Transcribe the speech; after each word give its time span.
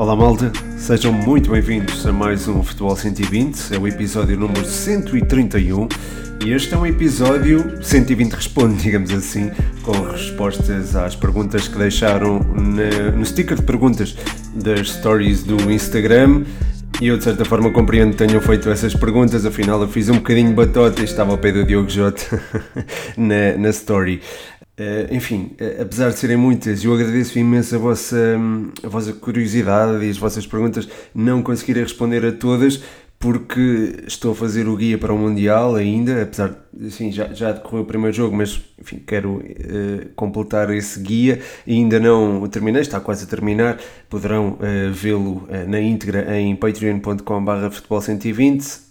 Olá 0.00 0.16
malta, 0.16 0.50
sejam 0.78 1.12
muito 1.12 1.50
bem-vindos 1.50 2.06
a 2.06 2.10
mais 2.10 2.48
um 2.48 2.62
Futebol 2.62 2.96
120, 2.96 3.74
é 3.74 3.78
o 3.78 3.86
episódio 3.86 4.34
número 4.34 4.64
131 4.64 5.86
e 6.42 6.52
este 6.52 6.72
é 6.72 6.78
um 6.78 6.86
episódio 6.86 7.84
120 7.84 8.32
responde, 8.32 8.76
digamos 8.80 9.10
assim, 9.10 9.50
com 9.82 9.92
respostas 10.10 10.96
às 10.96 11.14
perguntas 11.14 11.68
que 11.68 11.76
deixaram 11.76 12.38
no 12.38 13.26
sticker 13.26 13.58
de 13.58 13.62
perguntas 13.62 14.16
das 14.54 14.88
stories 14.88 15.42
do 15.42 15.70
Instagram. 15.70 16.44
E 16.98 17.08
eu 17.08 17.18
de 17.18 17.24
certa 17.24 17.44
forma 17.44 17.70
compreendo 17.70 18.12
que 18.12 18.26
tenham 18.26 18.40
feito 18.40 18.70
essas 18.70 18.94
perguntas, 18.94 19.44
afinal 19.44 19.80
eu 19.82 19.88
fiz 19.88 20.08
um 20.08 20.14
bocadinho 20.14 20.52
batota 20.52 21.02
e 21.02 21.04
estava 21.04 21.32
ao 21.32 21.38
pé 21.38 21.52
do 21.52 21.64
Diogo 21.64 21.90
Jota 21.90 22.42
na, 23.16 23.56
na 23.58 23.68
story. 23.68 24.22
Uh, 24.80 25.14
enfim, 25.14 25.54
uh, 25.60 25.82
apesar 25.82 26.08
de 26.08 26.18
serem 26.18 26.38
muitas, 26.38 26.82
eu 26.82 26.94
agradeço 26.94 27.38
imenso 27.38 27.76
a 27.76 27.78
vossa, 27.78 28.16
a 28.82 28.88
vossa 28.88 29.12
curiosidade 29.12 30.02
e 30.02 30.08
as 30.08 30.16
vossas 30.16 30.46
perguntas. 30.46 30.88
Não 31.14 31.42
conseguirei 31.42 31.82
responder 31.82 32.24
a 32.24 32.32
todas 32.32 32.82
porque 33.18 34.04
estou 34.06 34.32
a 34.32 34.34
fazer 34.34 34.66
o 34.66 34.74
guia 34.74 34.96
para 34.96 35.12
o 35.12 35.18
Mundial 35.18 35.74
ainda, 35.74 36.22
apesar 36.22 36.66
de 36.72 36.86
assim, 36.86 37.12
já, 37.12 37.30
já 37.34 37.52
decorreu 37.52 37.82
o 37.82 37.84
primeiro 37.84 38.16
jogo, 38.16 38.34
mas 38.34 38.58
enfim, 38.80 39.02
quero 39.06 39.34
uh, 39.34 40.08
completar 40.16 40.70
esse 40.70 40.98
guia 40.98 41.42
e 41.66 41.74
ainda 41.74 42.00
não 42.00 42.48
terminei, 42.48 42.80
está 42.80 42.98
quase 43.00 43.24
a 43.24 43.26
terminar. 43.26 43.78
Poderão 44.08 44.58
vê-lo 44.94 45.46
na 45.68 45.78
íntegra 45.78 46.38
em 46.38 46.56
patreon.com/barra 46.56 47.70
futebol 47.70 48.00
120 48.00 48.88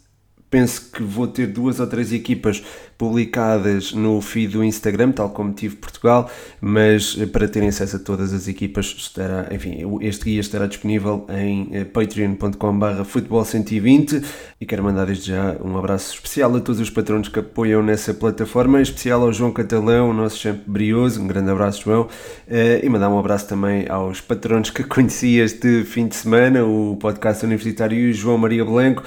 penso 0.49 0.91
que 0.91 1.03
vou 1.03 1.27
ter 1.27 1.47
duas 1.47 1.79
ou 1.79 1.87
três 1.87 2.11
equipas 2.11 2.63
publicadas 2.99 3.93
no 3.93 4.19
feed 4.19 4.51
do 4.51 4.61
Instagram, 4.61 5.13
tal 5.13 5.29
como 5.29 5.53
tive 5.53 5.77
Portugal, 5.77 6.29
mas 6.59 7.15
eh, 7.17 7.25
para 7.25 7.47
terem 7.47 7.69
acesso 7.69 7.95
a 7.95 7.99
todas 7.99 8.33
as 8.33 8.49
equipas, 8.49 8.87
estará, 8.87 9.47
enfim, 9.51 9.77
este 10.01 10.25
guia 10.25 10.41
estará 10.41 10.67
disponível 10.67 11.25
em 11.29 11.69
eh, 11.71 11.85
patreon.com.br 11.85 13.03
futebol120 13.05 14.21
e 14.59 14.65
quero 14.65 14.83
mandar 14.83 15.05
desde 15.05 15.27
já 15.27 15.55
um 15.63 15.77
abraço 15.77 16.13
especial 16.13 16.53
a 16.53 16.59
todos 16.59 16.81
os 16.81 16.89
patronos 16.89 17.29
que 17.29 17.39
apoiam 17.39 17.81
nessa 17.81 18.13
plataforma, 18.13 18.79
em 18.79 18.81
especial 18.81 19.21
ao 19.21 19.31
João 19.31 19.53
Catalão, 19.53 20.09
o 20.09 20.13
nosso 20.13 20.37
champ 20.37 20.59
brioso, 20.67 21.21
um 21.21 21.27
grande 21.27 21.51
abraço 21.51 21.83
João, 21.83 22.09
eh, 22.49 22.81
e 22.83 22.89
mandar 22.89 23.07
um 23.07 23.17
abraço 23.17 23.47
também 23.47 23.87
aos 23.87 24.19
patronos 24.19 24.71
que 24.71 24.83
conheci 24.83 25.37
este 25.37 25.85
fim 25.85 26.05
de 26.05 26.17
semana, 26.17 26.65
o 26.65 26.97
podcast 26.97 27.45
universitário 27.45 27.97
e 27.97 28.11
João 28.11 28.37
Maria 28.37 28.65
Blanco, 28.65 29.03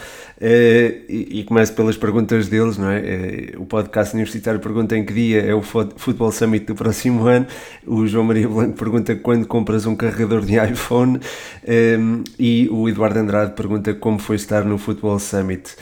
e 1.08 1.44
começo 1.46 1.72
pelas 1.72 1.96
perguntas 1.96 2.48
deles, 2.48 2.76
não 2.76 2.90
é? 2.90 3.52
O 3.56 3.64
podcast 3.82 4.14
universitário 4.14 4.60
pergunta 4.60 4.96
em 4.96 5.04
que 5.04 5.12
dia 5.12 5.42
é 5.42 5.52
o 5.52 5.60
Football 5.60 6.30
Summit 6.30 6.66
do 6.66 6.74
próximo 6.74 7.26
ano. 7.26 7.46
O 7.84 8.06
João 8.06 8.24
Maria 8.24 8.48
Blanco 8.48 8.78
pergunta 8.78 9.14
quando 9.16 9.46
compras 9.46 9.86
um 9.86 9.96
carregador 9.96 10.42
de 10.42 10.54
iPhone. 10.56 11.16
Um, 11.16 11.20
ehm, 11.66 12.24
e 12.38 12.68
o 12.70 12.88
Eduardo 12.88 13.18
Andrade 13.18 13.54
pergunta 13.54 13.92
como 13.92 14.18
foi 14.18 14.36
estar 14.36 14.64
no 14.64 14.78
Football 14.78 15.18
Summit. 15.18 15.74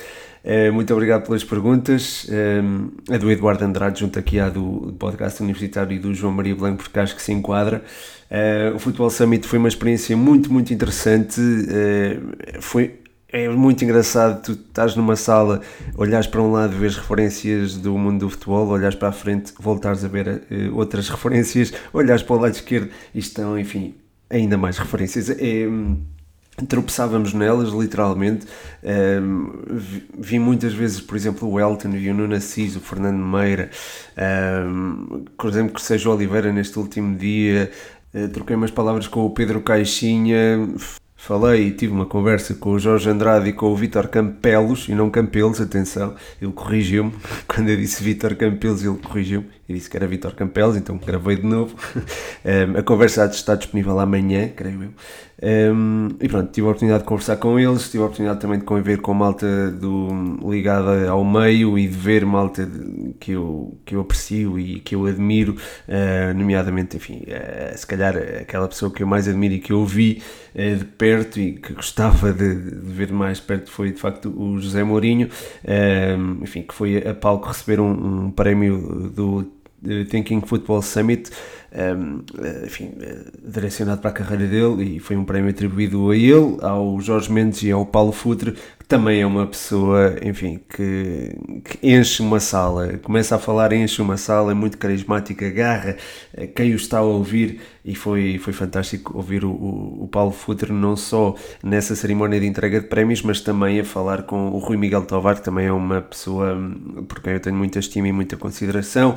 Uh, 0.42 0.72
muito 0.72 0.90
obrigado 0.94 1.26
pelas 1.26 1.44
perguntas. 1.44 2.26
Ehm, 2.30 2.88
a 3.10 3.18
do 3.18 3.30
Eduardo 3.30 3.64
Andrade, 3.64 4.00
junto 4.00 4.18
aqui 4.18 4.40
à 4.40 4.48
do 4.48 4.94
podcast 4.98 5.42
universitário 5.42 5.94
e 5.94 5.98
do 5.98 6.14
João 6.14 6.32
Maria 6.32 6.54
Blanco, 6.54 6.82
porque 6.82 6.98
acho 6.98 7.14
que 7.14 7.22
se 7.22 7.32
enquadra. 7.32 7.82
Uh, 8.30 8.76
o 8.76 8.78
Football 8.78 9.10
Summit 9.10 9.46
foi 9.46 9.58
uma 9.58 9.68
experiência 9.68 10.16
muito, 10.16 10.50
muito 10.50 10.72
interessante. 10.72 11.38
Uh, 11.38 12.62
foi 12.62 12.99
é 13.32 13.48
muito 13.48 13.84
engraçado, 13.84 14.42
tu 14.42 14.52
estás 14.52 14.96
numa 14.96 15.14
sala, 15.14 15.60
olhas 15.96 16.26
para 16.26 16.42
um 16.42 16.50
lado, 16.50 16.76
vês 16.76 16.96
referências 16.96 17.76
do 17.76 17.96
mundo 17.96 18.20
do 18.20 18.30
futebol, 18.30 18.66
olhas 18.68 18.94
para 18.94 19.08
a 19.08 19.12
frente, 19.12 19.52
voltares 19.58 20.04
a 20.04 20.08
ver 20.08 20.42
uh, 20.50 20.76
outras 20.76 21.08
referências, 21.10 21.72
olhas 21.92 22.22
para 22.22 22.36
o 22.36 22.38
lado 22.40 22.54
esquerdo 22.54 22.90
e 23.14 23.20
estão, 23.20 23.58
enfim, 23.58 23.94
ainda 24.28 24.58
mais 24.58 24.78
referências. 24.78 25.30
É, 25.30 25.68
tropeçávamos 26.68 27.32
nelas, 27.32 27.70
literalmente. 27.70 28.46
Um, 28.82 29.52
vi, 30.18 30.38
muitas 30.38 30.72
vezes, 30.72 31.00
por 31.00 31.16
exemplo, 31.16 31.48
o 31.48 31.60
Elton, 31.60 31.90
vi 31.90 32.10
o 32.10 32.14
Nuno 32.14 32.34
Assis, 32.34 32.76
o 32.76 32.80
Fernando 32.80 33.24
Meira, 33.24 33.70
um, 34.66 35.24
por 35.38 35.48
exemplo, 35.48 35.74
que 35.74 35.82
seja 35.82 36.10
Oliveira 36.10 36.52
neste 36.52 36.78
último 36.78 37.16
dia. 37.16 37.70
Uh, 38.12 38.28
troquei 38.28 38.56
umas 38.56 38.70
palavras 38.70 39.06
com 39.06 39.24
o 39.24 39.30
Pedro 39.30 39.60
Caixinha, 39.60 40.68
Falei 41.22 41.66
e 41.66 41.70
tive 41.70 41.92
uma 41.92 42.06
conversa 42.06 42.54
com 42.54 42.70
o 42.70 42.78
Jorge 42.78 43.10
Andrade 43.10 43.50
e 43.50 43.52
com 43.52 43.66
o 43.66 43.76
Vítor 43.76 44.08
Campelos, 44.08 44.88
e 44.88 44.94
não 44.94 45.10
Campelos, 45.10 45.60
atenção, 45.60 46.14
ele 46.40 46.50
corrigiu-me. 46.50 47.12
Quando 47.46 47.68
eu 47.68 47.76
disse 47.76 48.02
Vítor 48.02 48.34
Campelos, 48.36 48.82
ele 48.82 48.96
corrigiu-me 48.96 49.46
e 49.68 49.74
disse 49.74 49.90
que 49.90 49.98
era 49.98 50.06
Vítor 50.06 50.34
Campelos, 50.34 50.78
então 50.78 50.96
gravei 50.96 51.36
de 51.36 51.44
novo. 51.44 51.76
A 52.74 52.82
conversa 52.82 53.26
está 53.26 53.54
disponível 53.54 54.00
amanhã, 54.00 54.48
creio 54.48 54.82
eu. 54.82 54.90
Um, 55.42 56.08
e 56.20 56.28
pronto, 56.28 56.52
tive 56.52 56.66
a 56.66 56.70
oportunidade 56.70 57.02
de 57.02 57.08
conversar 57.08 57.36
com 57.38 57.58
eles, 57.58 57.90
tive 57.90 58.02
a 58.02 58.06
oportunidade 58.06 58.40
também 58.40 58.58
de 58.58 58.64
conviver 58.66 59.00
com 59.00 59.14
malta 59.14 59.70
do, 59.70 60.08
ligada 60.50 61.08
ao 61.08 61.24
meio 61.24 61.78
e 61.78 61.88
de 61.88 61.96
ver 61.96 62.26
malta 62.26 62.68
que 63.18 63.32
eu, 63.32 63.78
que 63.86 63.94
eu 63.94 64.02
aprecio 64.02 64.58
e 64.58 64.80
que 64.80 64.94
eu 64.94 65.06
admiro, 65.06 65.56
uh, 65.88 66.34
nomeadamente, 66.36 66.98
enfim, 66.98 67.24
uh, 67.26 67.76
se 67.76 67.86
calhar 67.86 68.14
aquela 68.16 68.68
pessoa 68.68 68.92
que 68.92 69.02
eu 69.02 69.06
mais 69.06 69.26
admiro 69.26 69.54
e 69.54 69.60
que 69.60 69.72
eu 69.72 69.84
vi 69.86 70.22
uh, 70.54 70.76
de 70.76 70.84
perto 70.84 71.40
e 71.40 71.52
que 71.52 71.72
gostava 71.72 72.34
de, 72.34 72.54
de, 72.54 72.90
ver 72.90 73.10
mais 73.10 73.40
perto 73.40 73.70
foi 73.70 73.92
de 73.92 73.98
facto 73.98 74.28
o 74.36 74.58
José 74.58 74.84
Mourinho, 74.84 75.28
enfim, 76.42 76.62
que 76.62 76.74
foi 76.74 76.98
a 76.98 77.14
palco 77.14 77.48
receber 77.48 77.80
um, 77.80 78.26
um 78.26 78.30
prémio 78.30 79.10
do 79.14 79.59
Thinking 80.08 80.40
Football 80.42 80.82
Summit 80.82 81.30
um, 81.72 82.22
eh, 82.42 82.64
enfim, 82.66 82.92
eh, 83.00 83.24
direcionado 83.44 84.00
para 84.00 84.10
a 84.10 84.12
carreira 84.12 84.46
dele 84.46 84.96
e 84.96 84.98
foi 84.98 85.16
um 85.16 85.24
prémio 85.24 85.50
atribuído 85.50 86.10
a 86.10 86.16
ele, 86.16 86.56
ao 86.60 87.00
Jorge 87.00 87.32
Mendes 87.32 87.62
e 87.62 87.70
ao 87.70 87.86
Paulo 87.86 88.12
Futre, 88.12 88.56
também 88.90 89.20
é 89.20 89.26
uma 89.26 89.46
pessoa, 89.46 90.16
enfim, 90.20 90.60
que, 90.68 91.32
que 91.64 91.78
enche 91.80 92.20
uma 92.20 92.40
sala, 92.40 92.98
começa 92.98 93.36
a 93.36 93.38
falar, 93.38 93.72
enche 93.72 94.02
uma 94.02 94.16
sala, 94.16 94.50
é 94.50 94.54
muito 94.54 94.76
carismática, 94.76 95.46
agarra 95.46 95.96
eh, 96.34 96.48
quem 96.48 96.72
o 96.72 96.74
está 96.74 96.98
a 96.98 97.02
ouvir 97.02 97.60
e 97.84 97.94
foi, 97.94 98.36
foi 98.38 98.52
fantástico 98.52 99.16
ouvir 99.16 99.44
o, 99.44 99.52
o, 99.52 100.02
o 100.02 100.08
Paulo 100.08 100.32
Futre 100.32 100.72
não 100.72 100.96
só 100.96 101.36
nessa 101.62 101.94
cerimónia 101.94 102.40
de 102.40 102.46
entrega 102.46 102.80
de 102.80 102.88
prémios, 102.88 103.22
mas 103.22 103.40
também 103.40 103.78
a 103.78 103.84
falar 103.84 104.24
com 104.24 104.50
o 104.50 104.58
Rui 104.58 104.76
Miguel 104.76 105.06
Tovar, 105.06 105.36
que 105.36 105.44
também 105.44 105.66
é 105.66 105.72
uma 105.72 106.00
pessoa 106.00 106.56
hum, 106.56 107.04
por 107.08 107.20
quem 107.22 107.34
eu 107.34 107.40
tenho 107.40 107.54
muita 107.54 107.78
estima 107.78 108.08
e 108.08 108.12
muita 108.12 108.36
consideração. 108.36 109.14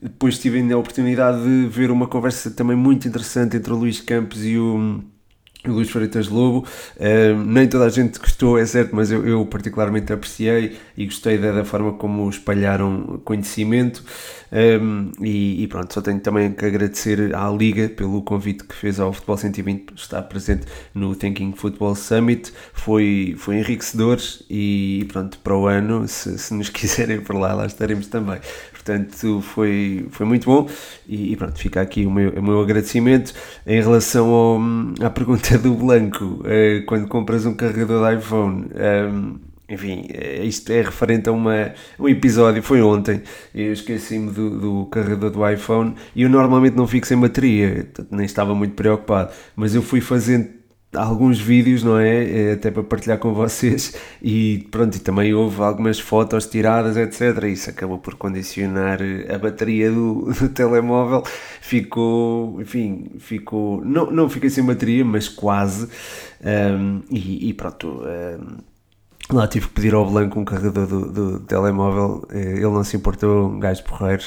Depois 0.00 0.38
tive 0.38 0.60
ainda 0.60 0.74
a 0.74 0.78
oportunidade 0.78 1.42
de 1.42 1.66
ver 1.68 1.90
uma 1.90 2.06
conversa 2.06 2.50
também 2.50 2.74
muito 2.74 3.06
interessante 3.06 3.58
entre 3.58 3.70
o 3.70 3.76
Luís 3.76 4.00
Campos 4.00 4.46
e 4.46 4.56
o, 4.56 5.02
o 5.02 5.19
Luís 5.66 5.90
Freitas 5.90 6.28
Lobo. 6.28 6.66
Nem 7.46 7.68
toda 7.68 7.84
a 7.84 7.88
gente 7.88 8.18
gostou, 8.18 8.58
é 8.58 8.64
certo, 8.64 8.94
mas 8.94 9.10
eu, 9.10 9.26
eu 9.26 9.44
particularmente 9.46 10.12
apreciei 10.12 10.76
e 10.96 11.04
gostei 11.04 11.38
da, 11.38 11.52
da, 11.52 11.64
forma 11.64 11.92
como 11.92 12.28
espalharam 12.28 13.20
conhecimento. 13.24 14.02
Um, 14.52 15.12
e, 15.20 15.62
e, 15.62 15.66
pronto, 15.68 15.94
só 15.94 16.00
tenho 16.00 16.18
também 16.18 16.52
que 16.52 16.64
agradecer 16.64 17.34
à 17.36 17.48
Liga 17.50 17.88
pelo 17.88 18.20
convite 18.22 18.64
que 18.64 18.74
fez 18.74 18.98
ao 18.98 19.12
Futebol 19.12 19.36
120 19.36 19.92
estar 19.94 20.22
presente 20.22 20.66
no 20.92 21.14
Thinking 21.14 21.52
Football 21.52 21.94
Summit. 21.94 22.52
Foi, 22.72 23.34
foi 23.38 23.58
enriquecedor 23.58 24.18
e 24.48 25.06
pronto, 25.12 25.38
para 25.38 25.56
o 25.56 25.66
ano, 25.66 26.08
se, 26.08 26.36
se 26.38 26.52
nos 26.54 26.68
quiserem 26.70 27.20
por 27.20 27.36
lá, 27.36 27.54
lá 27.54 27.66
estaremos 27.66 28.08
também. 28.08 28.40
Portanto, 28.72 29.42
foi, 29.42 30.06
foi 30.10 30.26
muito 30.26 30.46
bom 30.46 30.68
e, 31.06 31.32
e 31.32 31.36
pronto, 31.36 31.58
fica 31.58 31.80
aqui 31.80 32.06
o 32.06 32.10
meu, 32.10 32.30
o 32.30 32.42
meu 32.42 32.60
agradecimento. 32.60 33.32
Em 33.66 33.80
relação 33.80 34.28
ao, 34.30 34.60
à 35.04 35.10
pergunta 35.10 35.49
do 35.58 35.74
Blanco, 35.74 36.42
eh, 36.44 36.82
quando 36.86 37.08
compras 37.08 37.46
um 37.46 37.54
carregador 37.54 38.08
de 38.08 38.16
iPhone. 38.16 38.66
Um, 38.74 39.38
enfim, 39.68 40.06
eh, 40.12 40.44
isto 40.44 40.72
é 40.72 40.82
referente 40.82 41.28
a 41.28 41.32
uma, 41.32 41.72
um 41.98 42.08
episódio, 42.08 42.62
foi 42.62 42.82
ontem, 42.82 43.22
eu 43.54 43.72
esqueci-me 43.72 44.30
do, 44.32 44.58
do 44.58 44.86
carregador 44.86 45.30
do 45.30 45.48
iPhone 45.48 45.94
e 46.14 46.22
eu 46.22 46.28
normalmente 46.28 46.76
não 46.76 46.86
fico 46.86 47.06
sem 47.06 47.18
bateria, 47.18 47.88
nem 48.10 48.26
estava 48.26 48.54
muito 48.54 48.74
preocupado, 48.74 49.32
mas 49.54 49.74
eu 49.74 49.82
fui 49.82 50.00
fazendo 50.00 50.59
alguns 50.94 51.38
vídeos, 51.38 51.82
não 51.82 51.98
é? 51.98 52.50
é? 52.50 52.52
Até 52.52 52.70
para 52.70 52.82
partilhar 52.82 53.18
com 53.18 53.32
vocês 53.32 53.94
e 54.22 54.66
pronto, 54.70 54.96
e 54.96 55.00
também 55.00 55.32
houve 55.32 55.60
algumas 55.62 56.00
fotos 56.00 56.46
tiradas, 56.46 56.96
etc. 56.96 57.44
Isso 57.44 57.70
acabou 57.70 57.98
por 57.98 58.16
condicionar 58.16 58.98
a 59.32 59.38
bateria 59.38 59.90
do, 59.90 60.32
do 60.38 60.48
telemóvel, 60.48 61.22
ficou, 61.60 62.60
enfim, 62.60 63.12
ficou, 63.18 63.84
não, 63.84 64.10
não 64.10 64.28
fiquei 64.28 64.50
sem 64.50 64.64
bateria, 64.64 65.04
mas 65.04 65.28
quase, 65.28 65.88
um, 66.44 67.02
e, 67.10 67.48
e, 67.48 67.54
pronto. 67.54 68.02
Um, 68.04 68.69
Lá 69.32 69.46
tive 69.46 69.68
que 69.68 69.74
pedir 69.74 69.94
ao 69.94 70.04
Blanco 70.10 70.40
um 70.40 70.44
carregador 70.44 70.86
do, 70.86 71.12
do 71.12 71.40
telemóvel, 71.40 72.26
eh, 72.30 72.54
ele 72.54 72.62
não 72.62 72.82
se 72.82 72.96
importou, 72.96 73.48
um 73.48 73.60
gajo 73.60 73.84
porreiro. 73.84 74.22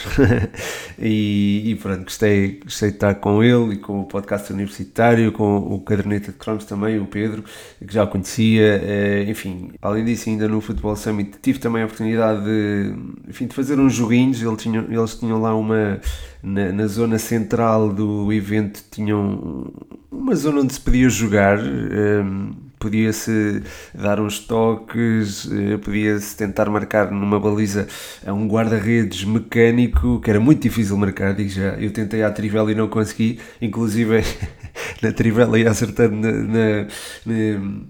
e, 0.98 1.72
e, 1.72 1.76
pronto, 1.76 2.04
gostei, 2.04 2.62
gostei 2.64 2.90
de 2.90 2.96
estar 2.96 3.16
com 3.16 3.44
ele 3.44 3.74
e 3.74 3.78
com 3.78 4.02
o 4.02 4.06
podcast 4.06 4.54
universitário, 4.54 5.32
com 5.34 5.58
o 5.58 5.82
caderneta 5.82 6.32
de 6.32 6.38
cromos 6.38 6.64
também, 6.64 7.00
o 7.00 7.06
Pedro, 7.06 7.44
que 7.86 7.94
já 7.94 8.06
o 8.06 8.08
conhecia. 8.08 8.82
Eh, 8.82 9.26
enfim, 9.28 9.72
além 9.82 10.06
disso, 10.06 10.30
ainda 10.30 10.48
no 10.48 10.62
Futebol 10.62 10.96
Summit 10.96 11.38
tive 11.42 11.60
também 11.60 11.82
a 11.82 11.86
oportunidade 11.86 12.46
de, 12.46 12.96
enfim, 13.28 13.48
de 13.48 13.56
fazer 13.56 13.78
uns 13.80 13.94
joguinhos. 13.94 14.42
Eles 14.42 14.62
tinham, 14.62 14.86
eles 14.90 15.16
tinham 15.16 15.42
lá 15.42 15.54
uma, 15.54 16.00
na, 16.42 16.72
na 16.72 16.88
zona 16.88 17.20
central 17.20 17.90
do 17.90 18.32
evento, 18.32 18.82
tinham 18.90 19.70
uma 20.10 20.34
zona 20.34 20.62
onde 20.62 20.74
se 20.74 20.80
podia 20.80 21.10
jogar. 21.10 21.60
Um, 21.60 22.52
eh, 22.52 22.63
podia-se 22.84 23.64
dar 23.94 24.20
uns 24.20 24.40
toques, 24.40 25.50
eh, 25.50 25.78
podia-se 25.78 26.36
tentar 26.36 26.70
marcar 26.70 27.10
numa 27.10 27.40
baliza 27.40 27.88
a 28.26 28.34
um 28.34 28.46
guarda-redes 28.46 29.24
mecânico, 29.24 30.20
que 30.20 30.30
era 30.30 30.38
muito 30.38 30.62
difícil 30.62 30.98
marcar, 30.98 31.34
digo 31.34 31.50
já. 31.50 31.76
Eu 31.80 31.92
tentei 31.92 32.24
à 32.24 32.30
trivela 32.30 32.70
e 32.70 32.76
não 32.76 32.90
consegui, 32.90 33.40
inclusive 33.62 34.22
na 35.02 35.14
trivela 35.14 35.58
ia 35.58 35.72
acertando 35.72 36.16
na, 36.16 36.32
na, 36.32 36.88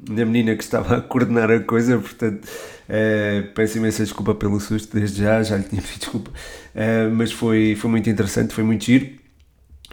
na, 0.10 0.26
menina 0.26 0.56
que 0.56 0.64
estava 0.64 0.98
a 0.98 1.02
coordenar 1.02 1.50
a 1.50 1.60
coisa, 1.60 1.98
portanto. 1.98 2.48
Uh, 2.84 3.48
peço 3.54 3.78
imensa 3.78 4.04
desculpa 4.04 4.36
pelo 4.36 4.60
susto 4.60 4.98
desde 5.00 5.24
já, 5.24 5.42
já 5.42 5.56
lhe 5.56 5.64
tinha 5.64 5.80
pedido 5.82 6.00
desculpa, 6.00 6.32
uh, 6.32 7.16
mas 7.16 7.32
foi, 7.32 7.78
foi 7.78 7.90
muito 7.90 8.10
interessante, 8.10 8.54
foi 8.54 8.64
muito 8.66 8.84
giro 8.84 9.23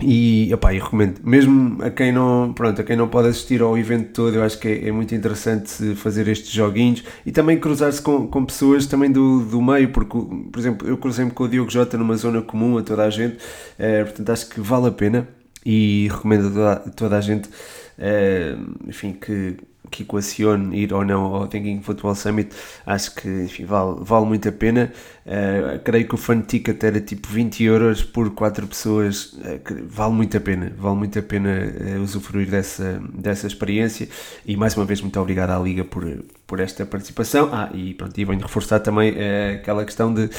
e, 0.03 0.53
opá, 0.55 0.75
eu 0.75 0.83
recomendo, 0.83 1.21
mesmo 1.23 1.83
a 1.83 1.91
quem 1.91 2.13
não, 2.13 2.53
pronto, 2.55 2.81
a 2.81 2.85
quem 2.85 2.97
não 2.97 3.09
pode 3.09 3.29
assistir 3.29 3.61
ao 3.61 3.77
evento 3.77 4.13
todo, 4.13 4.37
eu 4.37 4.43
acho 4.43 4.59
que 4.59 4.69
é, 4.69 4.89
é 4.89 4.93
muito 4.93 5.15
interessante 5.15 5.95
fazer 5.97 6.27
estes 6.29 6.51
joguinhos. 6.51 7.05
E 7.25 7.33
também 7.33 7.59
cruzar-se 7.59 8.01
com, 8.01 8.27
com 8.27 8.45
pessoas 8.45 8.87
também 8.87 9.11
do, 9.11 9.45
do 9.45 9.61
meio, 9.61 9.91
porque, 9.91 10.19
por 10.51 10.59
exemplo, 10.59 10.89
eu 10.89 10.97
cruzei-me 10.97 11.31
com 11.31 11.45
o 11.45 11.49
Diogo 11.49 11.71
Jota 11.71 11.99
numa 11.99 12.17
zona 12.17 12.41
comum 12.43 12.79
a 12.79 12.83
toda 12.83 13.05
a 13.05 13.11
gente, 13.11 13.37
uh, 13.37 14.05
portanto 14.05 14.31
acho 14.31 14.49
que 14.49 14.61
vale 14.61 14.87
a 14.89 14.93
pena 14.93 15.29
e 15.65 16.09
recomendo 16.11 16.47
a 16.47 16.51
toda, 16.51 16.73
a, 16.73 16.77
toda 16.91 17.19
a 17.19 17.21
gente, 17.21 17.49
uh, 17.49 18.89
enfim, 18.89 19.13
que, 19.13 19.57
que 19.91 20.03
equacione 20.03 20.77
ir 20.77 20.93
ou 20.93 21.05
não 21.05 21.35
ao 21.35 21.47
Thinking 21.47 21.83
Football 21.83 22.15
Summit, 22.15 22.51
acho 22.87 23.15
que 23.15 23.29
enfim, 23.29 23.65
vale, 23.65 23.97
vale 24.01 24.27
muito 24.27 24.49
a 24.49 24.53
pena. 24.53 24.93
Uh, 25.27 25.79
creio 25.85 26.09
que 26.09 26.15
o 26.15 26.17
fan 26.17 26.41
ticket 26.41 26.83
era 26.83 27.01
tipo 27.01 27.29
20 27.29 27.63
euros 27.63 28.03
por 28.03 28.31
4 28.35 28.67
pessoas, 28.67 29.33
uh, 29.35 29.61
vale 29.87 30.15
muito 30.15 30.37
a 30.37 30.41
pena, 30.41 30.73
vale 30.77 30.97
muito 30.97 31.19
a 31.19 31.23
pena 31.23 31.51
uh, 31.51 32.03
usufruir 32.03 32.49
dessa, 32.49 33.01
dessa 33.13 33.47
experiência. 33.47 34.09
E 34.47 34.57
mais 34.57 34.77
uma 34.77 34.85
vez, 34.85 35.01
muito 35.01 35.21
obrigado 35.21 35.51
à 35.51 35.59
Liga 35.59 35.85
por, 35.85 36.05
por 36.47 36.61
esta 36.61 36.87
participação. 36.87 37.51
Ah, 37.53 37.71
e 37.75 37.95
pronto, 37.95 38.19
e 38.19 38.25
venho 38.25 38.41
reforçar 38.41 38.81
também 38.81 39.15
aquela 39.55 39.85
questão 39.85 40.13
de 40.13 40.31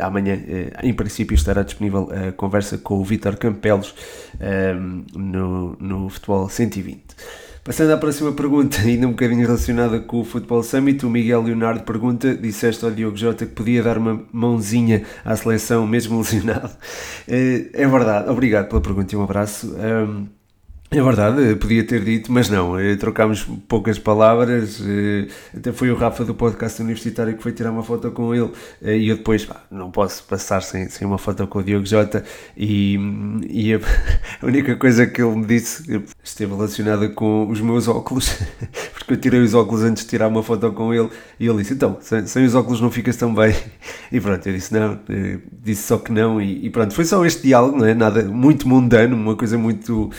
amanhã, 0.00 0.38
em 0.82 0.92
princípio, 0.92 1.34
estará 1.34 1.62
disponível 1.62 2.08
a 2.10 2.32
conversa 2.32 2.78
com 2.78 2.98
o 2.98 3.04
Vitor 3.04 3.36
Campelos 3.36 3.94
no, 5.14 5.76
no 5.80 6.08
Futebol 6.08 6.48
120. 6.48 7.02
Passando 7.64 7.92
à 7.92 7.96
próxima 7.96 8.32
pergunta, 8.32 8.78
ainda 8.82 9.06
um 9.06 9.12
bocadinho 9.12 9.46
relacionada 9.46 10.00
com 10.00 10.20
o 10.20 10.24
Futebol 10.24 10.64
Summit, 10.64 11.06
o 11.06 11.10
Miguel 11.10 11.42
Leonardo 11.42 11.84
pergunta: 11.84 12.34
disseste 12.34 12.84
ao 12.84 12.90
Diogo 12.90 13.16
Jota 13.16 13.46
que 13.46 13.52
podia 13.52 13.82
dar 13.82 13.98
uma 13.98 14.20
mãozinha 14.32 15.04
à 15.24 15.36
seleção, 15.36 15.86
mesmo 15.86 16.18
lesionado. 16.22 16.72
Eh, 17.28 17.70
é 17.72 17.86
verdade, 17.86 18.28
obrigado 18.28 18.68
pela 18.68 18.80
pergunta 18.80 19.14
e 19.14 19.18
um 19.18 19.22
abraço. 19.22 19.72
É 20.94 21.02
verdade, 21.02 21.56
podia 21.56 21.82
ter 21.86 22.04
dito, 22.04 22.30
mas 22.30 22.50
não, 22.50 22.78
eh, 22.78 22.96
trocámos 22.96 23.44
poucas 23.66 23.98
palavras, 23.98 24.78
eh, 24.86 25.26
até 25.56 25.72
foi 25.72 25.90
o 25.90 25.96
Rafa 25.96 26.22
do 26.22 26.34
podcast 26.34 26.82
universitário 26.82 27.34
que 27.34 27.42
foi 27.42 27.50
tirar 27.52 27.70
uma 27.70 27.82
foto 27.82 28.10
com 28.10 28.34
ele 28.34 28.50
eh, 28.82 28.98
e 28.98 29.08
eu 29.08 29.16
depois 29.16 29.42
pá, 29.42 29.64
não 29.70 29.90
posso 29.90 30.22
passar 30.24 30.60
sem, 30.62 30.90
sem 30.90 31.06
uma 31.06 31.16
foto 31.16 31.46
com 31.46 31.60
o 31.60 31.62
Diogo 31.62 31.86
Jota 31.86 32.22
e, 32.54 32.98
e 33.48 33.72
a, 33.72 33.78
a, 34.42 34.46
única 34.46 34.76
coisa 34.76 35.06
que 35.06 35.22
ele 35.22 35.34
me 35.34 35.46
disse 35.46 36.04
esteve 36.22 36.54
relacionada 36.54 37.08
com 37.08 37.48
os 37.48 37.60
meus 37.60 37.88
óculos, 37.88 38.38
porque 38.94 39.14
eu 39.14 39.16
tirei 39.16 39.40
os 39.40 39.54
óculos 39.54 39.82
antes 39.82 40.04
de 40.04 40.10
tirar 40.10 40.28
uma 40.28 40.42
foto 40.42 40.70
com 40.72 40.94
ele 40.94 41.08
e 41.38 41.46
ele 41.46 41.58
disse, 41.58 41.74
então, 41.74 41.98
sem, 42.00 42.26
sem 42.26 42.44
os 42.44 42.54
óculos 42.54 42.80
não 42.80 42.90
ficas 42.90 43.16
tão 43.16 43.34
bem 43.34 43.54
e 44.10 44.20
pronto, 44.20 44.46
eu 44.46 44.52
disse 44.52 44.72
não, 44.72 44.98
disse 45.62 45.82
só 45.82 45.98
que 45.98 46.12
não 46.12 46.40
e, 46.40 46.66
e 46.66 46.70
pronto, 46.70 46.94
foi 46.94 47.04
só 47.04 47.24
este 47.26 47.42
diálogo, 47.42 47.76
não 47.76 47.86
é? 47.86 47.94
Nada, 47.94 48.22
muito 48.22 48.68
mundano, 48.68 49.16
uma 49.16 49.36
coisa 49.36 49.58
muito 49.58 50.10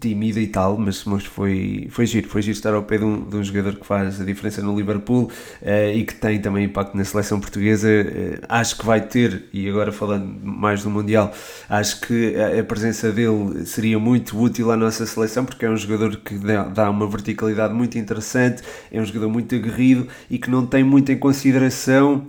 tímida 0.00 0.40
e 0.40 0.46
tal, 0.46 0.76
mas, 0.76 1.04
mas 1.04 1.24
foi, 1.24 1.86
foi 1.90 2.06
giro, 2.06 2.28
foi 2.28 2.42
giro 2.42 2.56
estar 2.56 2.74
ao 2.74 2.82
pé 2.82 2.98
de 2.98 3.04
um, 3.04 3.22
de 3.22 3.36
um 3.36 3.44
jogador 3.44 3.76
que 3.76 3.86
faz 3.86 4.20
a 4.20 4.24
diferença 4.24 4.62
no 4.62 4.76
Liverpool 4.76 5.30
uh, 5.62 5.94
e 5.94 6.04
que 6.04 6.14
tem 6.14 6.40
também 6.40 6.64
impacto 6.64 6.96
na 6.96 7.04
seleção 7.04 7.40
portuguesa. 7.40 7.88
Uh, 7.88 8.44
acho 8.48 8.76
que 8.76 8.84
vai 8.84 9.00
ter, 9.00 9.44
e 9.52 9.68
agora 9.68 9.92
falando 9.92 10.26
mais 10.42 10.82
do 10.82 10.90
Mundial, 10.90 11.32
acho 11.68 12.00
que 12.00 12.34
a, 12.36 12.60
a, 12.60 12.64
presença 12.64 13.12
dele 13.12 13.64
seria 13.64 13.98
muito 13.98 14.38
útil 14.40 14.70
à 14.72 14.76
nossa 14.76 15.06
seleção, 15.06 15.44
porque 15.44 15.64
é 15.64 15.70
um 15.70 15.76
jogador 15.76 16.16
que 16.16 16.34
dá, 16.34 16.64
dá 16.64 16.90
uma 16.90 17.06
verticalidade 17.06 17.74
muito 17.74 17.98
interessante, 17.98 18.62
é 18.90 19.00
um 19.00 19.04
jogador 19.04 19.28
muito 19.28 19.54
aguerrido 19.54 20.08
e 20.30 20.38
que 20.38 20.50
não 20.50 20.66
tem 20.66 20.82
muito 20.82 21.12
em 21.12 21.18
consideração 21.18 22.26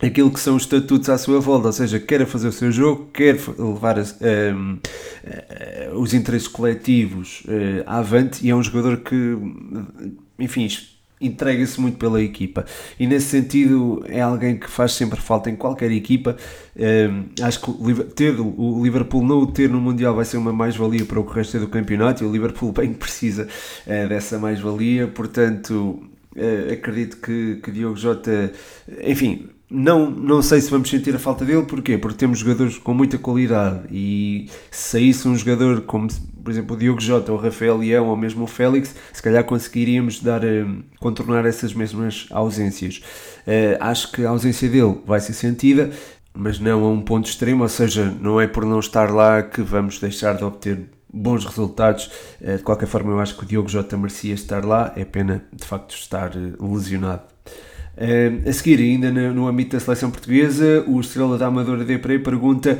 aquilo 0.00 0.30
que 0.30 0.40
são 0.40 0.56
os 0.56 0.64
estatutos 0.64 1.08
à 1.08 1.16
sua 1.16 1.40
volta, 1.40 1.68
ou 1.68 1.72
seja, 1.72 1.98
quer 2.00 2.26
fazer 2.26 2.48
o 2.48 2.52
seu 2.52 2.70
jogo, 2.70 3.10
quer 3.12 3.38
levar 3.58 3.98
um, 3.98 4.02
ehm, 4.20 4.78
eh, 5.24 5.90
os 5.94 6.12
interesses 6.12 6.48
coletivos 6.48 7.42
uh, 7.44 7.82
avante 7.86 8.44
e 8.44 8.50
é 8.50 8.54
um 8.54 8.62
jogador 8.62 8.98
que, 8.98 9.36
enfim, 10.38 10.68
entrega-se 11.26 11.80
muito 11.80 11.98
pela 11.98 12.20
equipa 12.22 12.64
e 12.98 13.06
nesse 13.06 13.26
sentido 13.26 14.04
é 14.08 14.20
alguém 14.20 14.56
que 14.56 14.68
faz 14.68 14.92
sempre 14.92 15.20
falta 15.20 15.50
em 15.50 15.56
qualquer 15.56 15.90
equipa. 15.90 16.36
Um, 16.76 17.44
acho 17.44 17.60
que 17.60 18.04
ter 18.14 18.34
o 18.40 18.82
Liverpool 18.82 19.24
não 19.24 19.38
o 19.38 19.46
ter 19.46 19.70
no 19.70 19.80
Mundial 19.80 20.14
vai 20.14 20.24
ser 20.24 20.36
uma 20.36 20.52
mais-valia 20.52 21.04
para 21.04 21.20
o 21.20 21.24
resto 21.24 21.58
do 21.58 21.68
campeonato 21.68 22.24
e 22.24 22.26
o 22.26 22.32
Liverpool 22.32 22.72
bem 22.72 22.92
precisa 22.92 23.46
uh, 23.86 24.08
dessa 24.08 24.38
mais-valia, 24.38 25.06
portanto. 25.06 26.02
Uh, 26.36 26.72
acredito 26.72 27.18
que, 27.18 27.60
que 27.62 27.70
Diogo 27.70 27.96
Jota, 27.96 28.50
enfim, 29.06 29.48
não, 29.74 30.08
não 30.08 30.40
sei 30.40 30.60
se 30.60 30.70
vamos 30.70 30.88
sentir 30.88 31.16
a 31.16 31.18
falta 31.18 31.44
dele, 31.44 31.64
porquê? 31.64 31.98
Porque 31.98 32.16
temos 32.16 32.38
jogadores 32.38 32.78
com 32.78 32.94
muita 32.94 33.18
qualidade 33.18 33.80
e 33.90 34.48
se 34.70 34.90
saísse 34.90 35.26
um 35.26 35.36
jogador 35.36 35.80
como, 35.80 36.06
por 36.44 36.50
exemplo, 36.52 36.76
o 36.76 36.78
Diogo 36.78 37.00
Jota, 37.00 37.32
o 37.32 37.36
Rafael 37.36 37.78
Leão 37.78 38.06
ou 38.06 38.16
mesmo 38.16 38.44
o 38.44 38.46
Félix, 38.46 38.94
se 39.12 39.20
calhar 39.20 39.42
conseguiríamos 39.42 40.20
dar, 40.20 40.44
eh, 40.44 40.64
contornar 41.00 41.44
essas 41.44 41.74
mesmas 41.74 42.28
ausências. 42.30 43.02
Uh, 43.46 43.76
acho 43.80 44.12
que 44.12 44.24
a 44.24 44.30
ausência 44.30 44.68
dele 44.68 45.00
vai 45.04 45.18
ser 45.18 45.32
sentida, 45.32 45.90
mas 46.32 46.60
não 46.60 46.84
a 46.84 46.88
um 46.88 47.00
ponto 47.00 47.28
extremo, 47.28 47.64
ou 47.64 47.68
seja, 47.68 48.14
não 48.20 48.40
é 48.40 48.46
por 48.46 48.64
não 48.64 48.78
estar 48.78 49.10
lá 49.10 49.42
que 49.42 49.60
vamos 49.60 49.98
deixar 49.98 50.36
de 50.36 50.44
obter 50.44 50.88
bons 51.12 51.44
resultados. 51.44 52.10
Uh, 52.40 52.58
de 52.58 52.62
qualquer 52.62 52.86
forma, 52.86 53.10
eu 53.10 53.18
acho 53.18 53.36
que 53.36 53.42
o 53.42 53.46
Diogo 53.46 53.68
Jota 53.68 53.96
merecia 53.96 54.34
estar 54.34 54.64
lá, 54.64 54.92
é 54.94 55.04
pena 55.04 55.44
de 55.52 55.66
facto 55.66 55.96
estar 55.96 56.30
lesionado. 56.60 57.22
Uh, 57.96 58.48
a 58.48 58.52
seguir, 58.52 58.80
ainda 58.80 59.10
no, 59.10 59.46
âmbito 59.46 59.76
da 59.76 59.80
seleção 59.80 60.10
portuguesa, 60.10 60.84
o 60.86 61.00
Estrela 61.00 61.38
da 61.38 61.46
Amadora 61.46 61.84
de 61.84 61.98
Prey 61.98 62.18
pergunta 62.18 62.78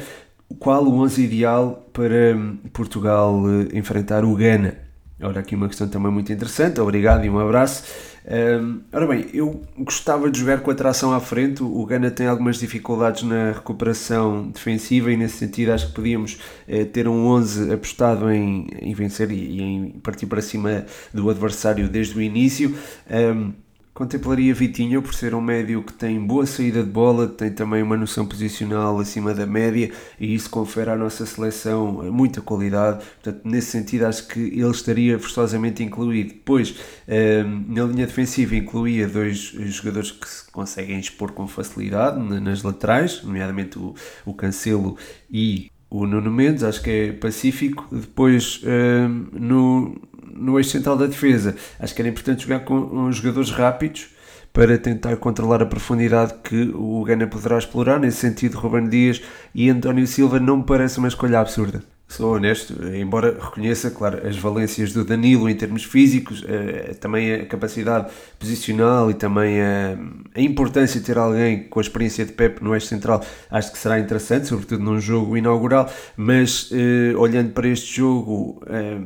qual 0.58 0.84
o 0.84 1.00
11 1.00 1.22
ideal 1.22 1.88
para 1.92 2.36
hum, 2.36 2.58
Portugal 2.72 3.40
uh, 3.42 3.76
enfrentar 3.76 4.24
o 4.24 4.34
Ghana. 4.34 4.76
Ora, 5.22 5.40
aqui 5.40 5.54
uma 5.54 5.68
questão 5.68 5.88
também 5.88 6.10
muito 6.10 6.32
interessante, 6.32 6.80
obrigado 6.80 7.24
e 7.24 7.30
um 7.30 7.38
abraço. 7.38 7.84
Um, 8.26 8.80
ora 8.90 9.06
bem, 9.06 9.26
eu 9.34 9.62
gostava 9.78 10.30
de 10.30 10.40
jogar 10.40 10.60
com 10.60 10.70
a 10.70 10.74
tração 10.74 11.12
à 11.12 11.20
frente. 11.20 11.62
O 11.62 11.84
Ghana 11.84 12.10
tem 12.10 12.26
algumas 12.26 12.58
dificuldades 12.58 13.22
na 13.22 13.52
recuperação 13.52 14.48
defensiva 14.50 15.12
e, 15.12 15.16
nesse 15.16 15.36
sentido, 15.36 15.72
acho 15.72 15.88
que 15.88 15.94
podíamos 15.94 16.38
eh, 16.66 16.84
ter 16.84 17.06
um 17.06 17.26
11 17.26 17.72
apostado 17.72 18.30
em, 18.30 18.66
em 18.80 18.94
vencer 18.94 19.30
e, 19.30 19.34
e, 19.34 19.62
em 19.62 19.90
partir 20.02 20.26
para 20.26 20.40
cima 20.40 20.86
do 21.12 21.28
adversário 21.28 21.88
desde 21.88 22.18
o 22.18 22.22
início. 22.22 22.74
Um, 23.10 23.52
Contemplaria 23.94 24.52
Vitinho 24.52 25.00
por 25.00 25.14
ser 25.14 25.36
um 25.36 25.40
médio 25.40 25.80
que 25.80 25.92
tem 25.92 26.18
boa 26.18 26.44
saída 26.46 26.82
de 26.82 26.90
bola, 26.90 27.28
tem 27.28 27.52
também 27.52 27.80
uma 27.80 27.96
noção 27.96 28.26
posicional 28.26 28.98
acima 28.98 29.32
da 29.32 29.46
média 29.46 29.92
e 30.18 30.34
isso 30.34 30.50
confere 30.50 30.90
à 30.90 30.96
nossa 30.96 31.24
seleção 31.24 32.02
muita 32.10 32.40
qualidade. 32.40 33.04
Portanto, 33.22 33.42
nesse 33.44 33.70
sentido, 33.70 34.06
acho 34.06 34.26
que 34.26 34.40
ele 34.40 34.70
estaria 34.72 35.16
forçosamente 35.16 35.84
incluído. 35.84 36.30
Depois, 36.30 36.74
ehm, 37.06 37.66
na 37.68 37.84
linha 37.84 38.04
defensiva, 38.04 38.56
incluía 38.56 39.06
dois 39.06 39.38
jogadores 39.38 40.10
que 40.10 40.28
se 40.28 40.50
conseguem 40.50 40.98
expor 40.98 41.30
com 41.30 41.46
facilidade 41.46 42.18
nas 42.18 42.64
laterais, 42.64 43.22
nomeadamente 43.22 43.78
o, 43.78 43.94
o 44.26 44.34
Cancelo 44.34 44.98
e 45.30 45.70
o 45.88 46.04
Nuno 46.04 46.32
Mendes, 46.32 46.64
acho 46.64 46.82
que 46.82 46.90
é 46.90 47.12
pacífico. 47.12 47.86
Depois, 47.92 48.60
ehm, 48.64 49.28
no 49.32 49.94
no 50.36 50.58
eixo 50.58 50.70
central 50.70 50.96
da 50.96 51.06
defesa. 51.06 51.54
Acho 51.78 51.94
que 51.94 52.02
era 52.02 52.08
importante 52.08 52.42
jogar 52.42 52.60
com 52.60 53.10
jogadores 53.12 53.50
rápidos 53.50 54.14
para 54.54 54.78
tentar 54.78 55.16
controlar 55.16 55.60
a 55.60 55.66
profundidade 55.66 56.34
que 56.44 56.70
o 56.72 57.02
Gana 57.02 57.26
poderá 57.26 57.58
explorar. 57.58 57.98
Nesse 57.98 58.18
sentido, 58.18 58.56
Ruben 58.56 58.88
Dias 58.88 59.20
e 59.52 59.68
António 59.68 60.06
Silva 60.06 60.38
não 60.38 60.58
me 60.58 60.62
parece 60.62 60.98
uma 60.98 61.08
escolha 61.08 61.40
absurda. 61.40 61.82
sou 62.06 62.36
honesto, 62.36 62.72
embora 62.94 63.36
reconheça, 63.40 63.90
claro, 63.90 64.24
as 64.24 64.36
valências 64.36 64.92
do 64.92 65.04
Danilo 65.04 65.50
em 65.50 65.56
termos 65.56 65.82
físicos, 65.82 66.44
eh, 66.46 66.94
também 67.00 67.32
a 67.34 67.46
capacidade 67.46 68.12
posicional 68.38 69.10
e 69.10 69.14
também 69.14 69.60
a, 69.60 69.98
a, 70.36 70.40
importância 70.40 71.00
de 71.00 71.06
ter 71.06 71.18
alguém 71.18 71.64
com 71.64 71.80
a 71.80 71.82
experiência 71.82 72.24
de 72.24 72.32
Pep 72.32 72.62
no 72.62 72.72
eixo 72.74 72.86
central, 72.86 73.24
acho 73.50 73.72
que 73.72 73.78
será 73.78 73.98
interessante, 73.98 74.46
sobretudo 74.46 74.84
num 74.84 75.00
jogo 75.00 75.36
inaugural, 75.36 75.90
mas 76.16 76.70
eh, 76.70 77.12
olhando 77.16 77.50
para 77.52 77.66
este 77.66 77.96
jogo 77.96 78.62
eh, 78.68 79.00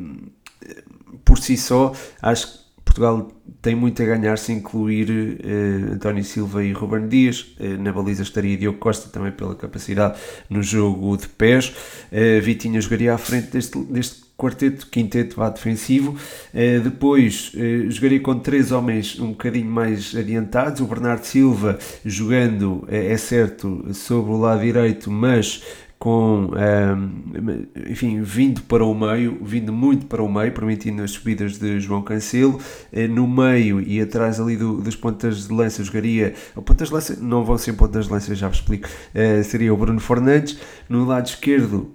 por 1.28 1.38
si 1.38 1.58
só, 1.58 1.92
acho 2.23 2.47
que 2.47 2.58
Portugal 2.82 3.30
tem 3.61 3.75
muito 3.75 4.02
a 4.02 4.06
ganhar 4.06 4.38
se 4.38 4.50
incluir 4.50 5.11
uh, 5.11 5.92
António 5.92 6.25
Silva 6.25 6.64
e 6.64 6.73
Ruben 6.73 7.06
Dias. 7.06 7.54
Uh, 7.61 7.76
na 7.78 7.92
baliza 7.92 8.23
estaria 8.23 8.56
Diogo 8.56 8.78
Costa 8.78 9.11
também 9.11 9.30
pela 9.30 9.54
capacidade 9.54 10.18
no 10.49 10.62
jogo 10.62 11.14
de 11.18 11.28
pés. 11.28 11.68
Uh, 12.11 12.40
Vitinha 12.40 12.80
jogaria 12.80 13.12
à 13.12 13.18
frente 13.18 13.50
deste, 13.50 13.78
deste 13.78 14.23
quarteto, 14.38 14.87
quinteto 14.87 15.37
vá 15.37 15.50
defensivo. 15.50 16.12
Uh, 16.54 16.80
depois 16.82 17.52
uh, 17.54 17.90
jogaria 17.90 18.20
com 18.20 18.38
três 18.38 18.73
homens 18.73 19.20
um 19.20 19.32
bocadinho 19.32 19.70
mais 19.70 20.16
adiantados. 20.16 20.80
O 20.80 20.87
Bernardo 20.87 21.25
Silva 21.25 21.78
jogando, 22.06 22.87
é 22.88 23.16
certo, 23.18 23.87
sobre 23.92 24.32
o 24.32 24.38
lado 24.38 24.62
direito, 24.62 25.11
mas 25.11 25.62
com, 25.99 26.50
um, 26.52 27.67
enfim, 27.90 28.23
vindo 28.23 28.62
para 28.62 28.85
o 28.85 28.95
meio, 28.95 29.38
vindo 29.43 29.73
muito 29.73 30.07
para 30.07 30.23
o 30.23 30.33
meio, 30.33 30.52
permitindo 30.52 31.02
as 31.02 31.11
subidas 31.11 31.59
de 31.59 31.81
João 31.81 32.02
Cancelo. 32.02 32.61
Eh, 32.93 33.09
no 33.09 33.26
meio 33.26 33.81
e 33.81 34.00
atrás 34.00 34.38
ali 34.38 34.57
do, 34.57 34.81
das 34.81 34.95
pontas 34.95 35.49
de 35.49 35.52
lança 35.52 35.83
jogaria, 35.83 36.35
pontas 36.64 36.88
de 36.88 36.95
lança 36.95 37.19
não 37.21 37.45
vão 37.45 37.59
ser 37.59 37.73
pontas 37.73 38.07
de 38.07 38.12
lança, 38.12 38.35
já 38.35 38.49
vos 38.49 38.59
explico, 38.59 38.88
uh, 38.88 39.43
seria 39.43 39.75
o 39.75 39.76
Bruno 39.76 39.99
Fernandes. 39.99 40.59
No 40.88 41.05
lado 41.05 41.26
esquerdo, 41.26 41.90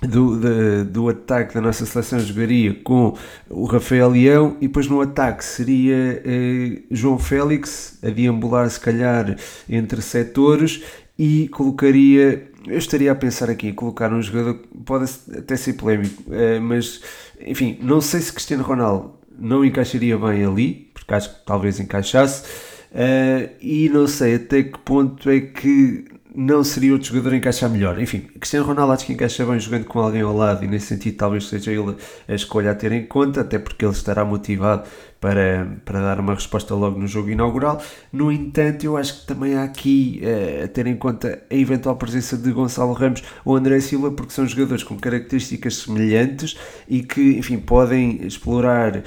do, 0.00 0.36
do, 0.36 0.84
do, 0.84 1.08
ataque 1.08 1.54
da 1.54 1.60
nossa 1.60 1.86
seleção 1.86 2.18
jogaria 2.18 2.74
com 2.82 3.16
o 3.48 3.66
Rafael 3.66 4.10
Leão 4.10 4.56
e 4.60 4.66
depois 4.66 4.88
no 4.88 5.00
ataque 5.00 5.44
seria 5.44 6.20
eh, 6.24 6.82
João 6.90 7.20
Félix 7.20 8.00
a 8.02 8.10
deambular 8.10 8.68
se 8.68 8.80
calhar 8.80 9.36
entre 9.68 10.02
setores 10.02 10.82
e 11.16 11.48
colocaria 11.48 12.50
eu 12.66 12.78
estaria 12.78 13.10
a 13.10 13.14
pensar 13.14 13.50
aqui 13.50 13.72
colocar 13.72 14.12
um 14.12 14.22
jogador 14.22 14.60
pode 14.84 15.10
até 15.36 15.56
ser 15.56 15.74
polémico, 15.74 16.22
eh, 16.30 16.58
mas 16.60 17.00
enfim, 17.40 17.78
não 17.80 18.00
sei 18.00 18.20
se 18.20 18.32
Cristiano 18.32 18.62
Ronaldo 18.62 19.14
não 19.38 19.64
encaixaria 19.64 20.16
bem 20.16 20.44
ali, 20.44 20.90
porque 20.94 21.14
acho 21.14 21.30
que 21.34 21.46
talvez 21.46 21.80
encaixasse, 21.80 22.44
eh, 22.94 23.50
e 23.60 23.88
não 23.88 24.06
sei 24.06 24.36
até 24.36 24.62
que 24.62 24.78
ponto 24.78 25.28
é 25.30 25.40
que 25.40 26.04
não 26.34 26.64
seria 26.64 26.92
outro 26.92 27.08
jogador 27.08 27.34
a 27.34 27.36
encaixar 27.36 27.68
melhor. 27.68 28.00
Enfim, 28.00 28.20
Cristiano 28.20 28.66
Ronaldo 28.66 28.92
acho 28.92 29.06
que 29.06 29.12
encaixa 29.12 29.44
bem 29.44 29.58
jogando 29.58 29.84
com 29.84 30.00
alguém 30.00 30.22
ao 30.22 30.34
lado 30.34 30.64
e 30.64 30.68
nesse 30.68 30.86
sentido 30.86 31.16
talvez 31.16 31.46
seja 31.46 31.70
ele 31.70 31.96
a 32.26 32.34
escolha 32.34 32.70
a 32.70 32.74
ter 32.74 32.92
em 32.92 33.06
conta, 33.06 33.42
até 33.42 33.58
porque 33.58 33.84
ele 33.84 33.92
estará 33.92 34.24
motivado 34.24 34.88
para, 35.22 35.78
para 35.84 36.00
dar 36.00 36.18
uma 36.18 36.34
resposta 36.34 36.74
logo 36.74 36.98
no 36.98 37.06
jogo 37.06 37.30
inaugural. 37.30 37.80
No 38.12 38.32
entanto, 38.32 38.84
eu 38.84 38.96
acho 38.96 39.20
que 39.20 39.26
também 39.28 39.54
há 39.54 39.62
aqui 39.62 40.20
uh, 40.20 40.64
a 40.64 40.68
ter 40.68 40.88
em 40.88 40.96
conta 40.96 41.40
a 41.48 41.54
eventual 41.54 41.94
presença 41.94 42.36
de 42.36 42.50
Gonçalo 42.50 42.92
Ramos 42.92 43.22
ou 43.44 43.56
André 43.56 43.78
Silva, 43.78 44.10
porque 44.10 44.32
são 44.32 44.44
jogadores 44.44 44.82
com 44.82 44.96
características 44.96 45.76
semelhantes 45.76 46.58
e 46.88 47.04
que, 47.04 47.38
enfim, 47.38 47.56
podem 47.56 48.26
explorar 48.26 48.96
uh, 48.96 49.02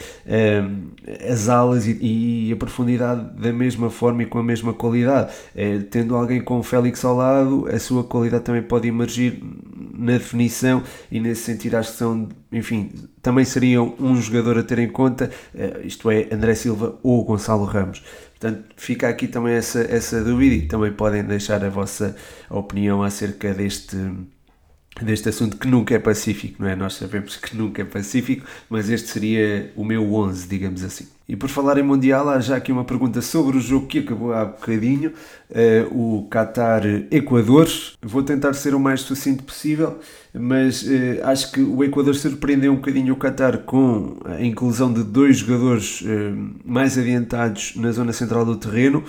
as 1.30 1.50
alas 1.50 1.86
e, 1.86 2.48
e, 2.48 2.54
a 2.54 2.56
profundidade 2.56 3.38
da 3.38 3.52
mesma 3.52 3.90
forma 3.90 4.24
e 4.24 4.26
com 4.26 4.40
a 4.40 4.44
mesma 4.44 4.74
qualidade. 4.74 5.34
Uh, 5.54 5.84
tendo 5.92 6.16
alguém 6.16 6.42
com 6.42 6.60
o 6.60 6.64
Félix 6.64 7.04
ao 7.04 7.18
lado, 7.18 7.68
a 7.68 7.78
sua 7.78 8.06
qualidade 8.06 8.46
também 8.46 8.64
pode 8.64 8.88
emergir 8.88 9.44
na 9.98 10.14
definição 10.14 10.82
e 11.12 11.20
nesse 11.20 11.42
sentido 11.42 11.76
acho 11.76 11.92
que 11.92 11.98
são, 11.98 12.30
enfim, 12.56 12.92
também 13.22 13.44
seriam 13.44 13.96
um 14.00 14.16
jogador 14.16 14.58
a 14.58 14.64
ter 14.64 14.80
em 14.80 14.90
conta, 14.90 15.30
eh, 15.54 15.82
isto 15.84 16.10
é, 16.10 16.30
André 16.32 16.56
Silva 16.56 16.98
ou 17.04 17.24
Gonçalo 17.26 17.66
Ramos. 17.66 18.02
Portanto, 18.40 18.66
fica 18.78 19.10
aqui 19.10 19.28
também 19.28 19.56
essa, 19.56 19.82
essa 19.82 20.24
dúvida 20.24 20.56
e 20.56 20.68
também 20.68 20.94
podem 20.94 21.24
deixar 21.24 21.64
a 21.66 21.70
vossa 21.70 22.16
opinião 22.50 23.04
acerca 23.04 23.54
deste, 23.54 23.98
deste 25.02 25.30
assunto 25.30 25.58
que 25.58 25.68
nunca 25.68 25.96
é 25.96 26.00
pacífico, 26.00 26.62
não 26.62 26.70
é? 26.70 26.76
Nós 26.76 26.94
sabemos 26.94 27.36
que 27.36 27.56
nunca 27.58 27.82
é 27.82 27.86
pacífico, 27.86 28.46
mas 28.70 28.90
este 28.90 29.10
seria 29.10 29.72
o 29.76 29.84
meu 29.84 30.14
11, 30.14 30.48
digamos 30.48 30.84
assim. 30.84 31.15
E 31.28 31.36
por 31.36 31.50
falar 31.50 31.80
em 31.80 31.84
Mundial, 31.84 32.30
há 32.30 32.40
já 32.40 32.56
aqui 32.56 32.72
uma 32.72 32.84
pergunta 32.84 33.20
sobre 33.20 33.58
o 33.58 33.60
jogo 33.60 33.88
que 33.88 34.00
acabou 34.00 34.32
há 34.32 34.46
bocadinho, 34.46 35.12
uh, 35.50 36.20
o 36.20 36.28
Qatar-Equador. 36.30 37.68
Vou 38.00 38.22
tentar 38.22 38.54
ser 38.54 38.76
o 38.76 38.80
mais 38.80 39.02
sucinto 39.02 39.44
possível, 39.44 39.98
mas 40.32 40.84
uh, 40.84 41.24
acho 41.24 41.52
que 41.52 41.62
o 41.62 41.84
Equador 41.84 42.14
surpreendeu 42.14 42.72
um 42.74 42.76
bocadinho 42.76 43.16
o 43.16 43.18
Qatar 43.18 43.60
com 43.60 44.18
a 44.24 44.44
inclusão 44.44 44.94
de 44.94 45.04
dois 45.04 45.38
jogadores 45.38 46.02
uh, 46.02 46.06
mais 46.64 46.96
adiantados 46.96 47.74
na 47.76 47.92
zona 47.92 48.14
central 48.14 48.46
do 48.46 48.56
terreno, 48.58 49.04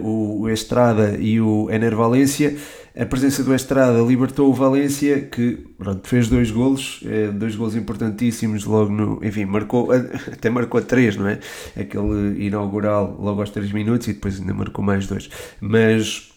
o 0.00 0.48
Estrada 0.48 1.16
e 1.18 1.40
o 1.40 1.68
Ener 1.68 1.96
Valência 1.96 2.56
a 2.96 3.04
presença 3.04 3.42
do 3.42 3.52
Estrada 3.52 3.98
libertou 3.98 4.48
o 4.48 4.54
Valência, 4.54 5.20
que 5.20 5.66
pronto, 5.78 6.06
fez 6.06 6.28
dois 6.28 6.50
golos, 6.50 7.00
dois 7.34 7.56
golos 7.56 7.76
importantíssimos 7.76 8.64
logo 8.64 8.90
no. 8.90 9.24
Enfim, 9.24 9.44
marcou, 9.44 9.90
até 10.32 10.50
marcou 10.50 10.80
três, 10.82 11.16
não 11.16 11.28
é? 11.28 11.38
aquele 11.76 12.44
inaugural 12.46 13.16
logo 13.20 13.40
aos 13.40 13.50
3 13.50 13.72
minutos 13.72 14.08
e 14.08 14.12
depois 14.12 14.40
ainda 14.40 14.54
marcou 14.54 14.84
mais 14.84 15.06
dois. 15.06 15.28
Mas 15.60 16.33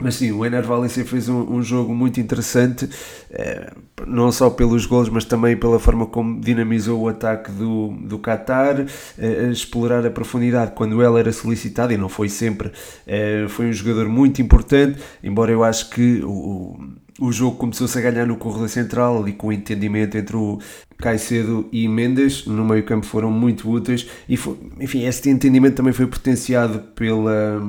mas 0.00 0.14
sim, 0.14 0.32
o 0.32 0.44
Ener 0.44 0.62
Valencia 0.62 1.04
fez 1.04 1.28
um, 1.28 1.56
um, 1.56 1.62
jogo 1.62 1.94
muito 1.94 2.18
interessante, 2.20 2.88
eh, 3.30 3.70
não 4.06 4.32
só 4.32 4.48
pelos 4.48 4.86
gols, 4.86 5.10
mas 5.10 5.26
também 5.26 5.56
pela 5.56 5.78
forma 5.78 6.06
como 6.06 6.40
dinamizou 6.40 7.02
o 7.02 7.08
ataque 7.08 7.52
do, 7.52 7.88
do 7.88 8.18
Qatar, 8.18 8.86
eh, 9.18 9.46
a 9.46 9.50
explorar 9.50 10.04
a 10.06 10.10
profundidade 10.10 10.72
quando 10.74 11.02
ela 11.02 11.20
era 11.20 11.32
solicitada, 11.32 11.92
e 11.92 11.98
não 11.98 12.08
foi 12.08 12.30
sempre. 12.30 12.72
Eh, 13.06 13.46
foi 13.48 13.66
um 13.66 13.72
jogador 13.72 14.08
muito 14.08 14.40
importante, 14.40 14.98
embora 15.22 15.52
eu 15.52 15.62
acho 15.62 15.90
que 15.90 16.22
o, 16.24 16.78
o 17.20 17.30
jogo 17.30 17.56
começou-se 17.56 17.96
a 17.98 18.00
ganhar 18.00 18.26
no 18.26 18.36
corredor 18.36 18.70
central 18.70 19.28
e 19.28 19.34
com 19.34 19.48
o 19.48 19.52
entendimento 19.52 20.16
entre 20.16 20.34
o 20.34 20.58
Caicedo 20.96 21.68
e 21.70 21.86
Mendes 21.86 22.46
no 22.46 22.64
meio 22.64 22.84
campo 22.84 23.04
foram 23.04 23.30
muito 23.30 23.70
úteis 23.70 24.06
e 24.28 24.36
foi, 24.36 24.56
enfim, 24.80 25.04
este 25.04 25.28
entendimento 25.28 25.76
também 25.76 25.92
foi 25.92 26.06
potenciado 26.06 26.80
pela 26.94 27.60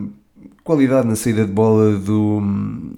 qualidade 0.71 1.05
na 1.05 1.17
saída 1.17 1.45
de 1.45 1.51
bola 1.51 1.97
do, 1.97 2.41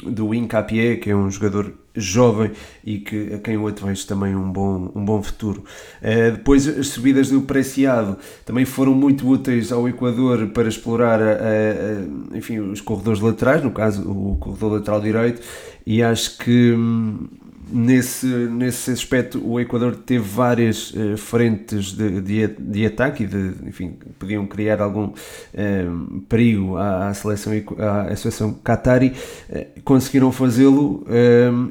do 0.05 0.31
Incapié, 0.31 0.97
que 0.97 1.09
é 1.09 1.15
um 1.15 1.29
jogador 1.31 1.73
jovem 1.95 2.51
e 2.85 2.99
que, 2.99 3.33
a 3.33 3.39
quem 3.39 3.55
eu 3.55 3.65
vejo 3.65 4.05
também 4.05 4.35
um 4.35 4.51
bom, 4.51 4.91
um 4.93 5.03
bom 5.03 5.23
futuro. 5.23 5.63
Uh, 5.99 6.33
depois 6.33 6.67
as 6.67 6.89
subidas 6.89 7.31
do 7.31 7.41
Preciado 7.41 8.15
também 8.45 8.63
foram 8.63 8.93
muito 8.93 9.27
úteis 9.27 9.71
ao 9.71 9.89
Equador 9.89 10.49
para 10.49 10.67
explorar 10.67 11.19
a, 11.19 11.31
a, 11.31 12.37
enfim, 12.37 12.59
os 12.59 12.79
corredores 12.79 13.19
laterais, 13.19 13.63
no 13.63 13.71
caso 13.71 14.07
o 14.07 14.37
corredor 14.37 14.73
lateral 14.73 15.01
direito, 15.01 15.41
e 15.83 16.03
acho 16.03 16.37
que 16.37 16.73
hum, 16.73 17.27
nesse, 17.73 18.25
nesse 18.25 18.91
aspecto 18.91 19.41
o 19.45 19.59
Equador 19.59 19.95
teve 19.95 20.23
várias 20.23 20.91
uh, 20.91 21.17
frentes 21.17 21.91
de, 21.91 22.21
de, 22.21 22.47
de, 22.47 22.85
ataque 22.85 23.23
e 23.23 23.27
de, 23.27 23.67
enfim, 23.67 23.97
podiam 24.19 24.45
criar 24.45 24.81
algum 24.81 25.07
uh, 25.07 26.21
perigo 26.29 26.77
à, 26.77 27.09
à, 27.09 27.13
seleção 27.13 27.53
à, 27.79 28.15
seleção 28.15 28.53
Qatari, 28.63 29.13
uh, 29.49 29.81
conseguiram 29.83 30.31
fazê-lo 30.31 31.05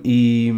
e 0.04 0.52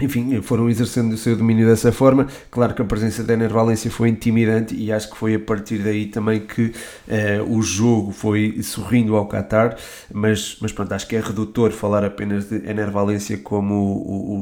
enfim, 0.00 0.40
foram 0.42 0.70
exercendo 0.70 1.12
o 1.12 1.16
seu 1.16 1.34
domínio 1.34 1.66
dessa 1.66 1.90
forma. 1.90 2.28
Claro 2.50 2.74
que 2.74 2.82
a 2.82 2.84
presença 2.84 3.24
da 3.24 3.34
Ener 3.34 3.50
Valência 3.50 3.90
foi 3.90 4.08
intimidante 4.08 4.74
e 4.74 4.92
acho 4.92 5.10
que 5.10 5.16
foi 5.16 5.34
a 5.34 5.40
partir 5.40 5.78
daí 5.78 6.06
também 6.06 6.40
que 6.40 6.72
eh, 7.08 7.42
o 7.46 7.60
jogo 7.62 8.12
foi 8.12 8.62
sorrindo 8.62 9.16
ao 9.16 9.26
Qatar, 9.26 9.76
mas, 10.12 10.56
mas 10.60 10.70
pronto, 10.70 10.92
acho 10.92 11.06
que 11.06 11.16
é 11.16 11.20
redutor 11.20 11.72
falar 11.72 12.04
apenas 12.04 12.48
de 12.48 12.56
Ener 12.68 12.90
Valência 12.90 13.38
como 13.38 13.74
o, 13.74 14.34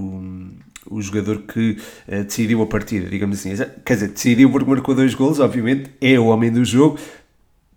o, 0.91 0.97
o 0.99 1.03
jogador 1.03 1.43
que 1.43 1.79
uh, 2.09 2.25
decidiu 2.25 2.63
a 2.63 2.67
partida, 2.67 3.09
digamos 3.09 3.39
assim. 3.39 3.55
Quer 3.85 3.95
dizer, 3.95 4.09
decidiu 4.09 4.51
porque 4.51 4.69
marcou 4.69 4.95
dois 4.95 5.15
gols, 5.15 5.41
obviamente, 5.41 5.91
é 6.01 6.19
o 6.19 6.27
homem 6.27 6.51
do 6.51 6.65
jogo, 6.65 6.99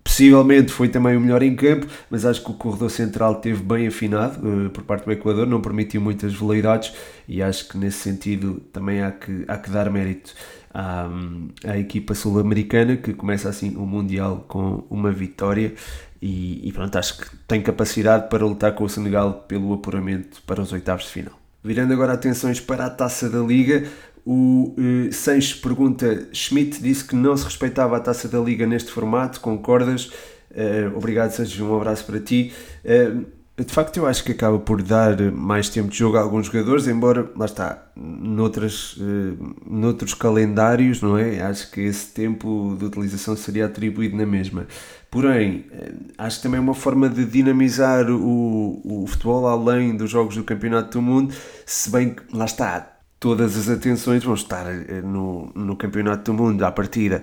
Possivelmente 0.02 0.72
foi 0.72 0.88
também 0.88 1.16
o 1.16 1.20
melhor 1.20 1.42
em 1.42 1.54
campo, 1.54 1.86
mas 2.10 2.24
acho 2.24 2.42
que 2.42 2.50
o 2.50 2.54
corredor 2.54 2.90
central 2.90 3.36
teve 3.36 3.62
bem 3.62 3.86
afinado 3.86 4.40
uh, 4.46 4.70
por 4.70 4.82
parte 4.84 5.04
do 5.04 5.12
Equador, 5.12 5.46
não 5.46 5.60
permitiu 5.60 6.00
muitas 6.00 6.34
veleidades 6.34 6.92
e 7.28 7.42
acho 7.42 7.68
que 7.68 7.78
nesse 7.78 7.98
sentido 7.98 8.60
também 8.72 9.02
há 9.02 9.12
que, 9.12 9.44
há 9.46 9.58
que 9.58 9.70
dar 9.70 9.90
mérito 9.90 10.34
à, 10.72 11.08
à 11.64 11.78
equipa 11.78 12.14
sul-americana 12.14 12.96
que 12.96 13.12
começa 13.12 13.48
assim 13.48 13.76
o 13.76 13.86
Mundial 13.86 14.44
com 14.48 14.84
uma 14.90 15.12
vitória 15.12 15.74
e, 16.20 16.68
e 16.68 16.72
pronto, 16.72 16.96
acho 16.96 17.18
que 17.18 17.36
tem 17.48 17.62
capacidade 17.62 18.28
para 18.28 18.44
lutar 18.44 18.74
com 18.74 18.84
o 18.84 18.88
Senegal 18.88 19.44
pelo 19.48 19.72
apuramento 19.72 20.42
para 20.46 20.60
os 20.60 20.72
oitavos 20.72 21.04
de 21.04 21.10
final. 21.10 21.40
Virando 21.62 21.92
agora 21.92 22.14
atenções 22.14 22.58
para 22.58 22.86
a 22.86 22.90
taça 22.90 23.28
da 23.28 23.38
Liga, 23.38 23.86
o 24.24 24.74
uh, 24.76 25.12
Sanches 25.12 25.54
pergunta: 25.54 26.28
Schmidt 26.32 26.82
disse 26.82 27.04
que 27.04 27.16
não 27.16 27.36
se 27.36 27.44
respeitava 27.44 27.96
a 27.96 28.00
taça 28.00 28.28
da 28.28 28.38
Liga 28.38 28.66
neste 28.66 28.90
formato, 28.90 29.40
concordas? 29.40 30.10
Uh, 30.50 30.96
obrigado, 30.96 31.30
Sanches, 31.30 31.60
um 31.60 31.74
abraço 31.76 32.04
para 32.04 32.18
ti. 32.18 32.52
Uh, 32.84 33.24
de 33.56 33.74
facto 33.74 33.98
eu 33.98 34.06
acho 34.06 34.24
que 34.24 34.32
acaba 34.32 34.58
por 34.58 34.80
dar 34.80 35.20
mais 35.30 35.68
tempo 35.68 35.90
de 35.90 35.98
jogo 35.98 36.16
a 36.16 36.20
alguns 36.20 36.46
jogadores, 36.46 36.88
embora, 36.88 37.30
lá 37.36 37.44
está, 37.44 37.90
noutras, 37.94 38.96
uh, 38.96 39.54
noutros 39.66 40.14
calendários, 40.14 41.02
não 41.02 41.18
é? 41.18 41.42
Acho 41.42 41.70
que 41.70 41.82
esse 41.82 42.06
tempo 42.12 42.74
de 42.78 42.86
utilização 42.86 43.36
seria 43.36 43.66
atribuído 43.66 44.16
na 44.16 44.24
mesma. 44.24 44.66
Porém, 45.10 45.66
acho 46.16 46.38
que 46.38 46.42
também 46.44 46.58
é 46.58 46.60
uma 46.60 46.74
forma 46.74 47.08
de 47.08 47.24
dinamizar 47.24 48.08
o, 48.10 48.80
o 48.84 49.06
futebol 49.06 49.46
além 49.46 49.96
dos 49.96 50.08
jogos 50.08 50.36
do 50.36 50.44
Campeonato 50.44 50.98
do 50.98 51.02
Mundo, 51.02 51.34
se 51.66 51.90
bem 51.90 52.14
que, 52.14 52.22
lá 52.34 52.44
está, 52.44 52.99
todas 53.20 53.56
as 53.56 53.68
atenções 53.68 54.24
vão 54.24 54.34
estar 54.34 54.64
no, 55.04 55.52
no 55.54 55.76
Campeonato 55.76 56.32
do 56.32 56.34
Mundo 56.34 56.64
à 56.64 56.72
partida. 56.72 57.22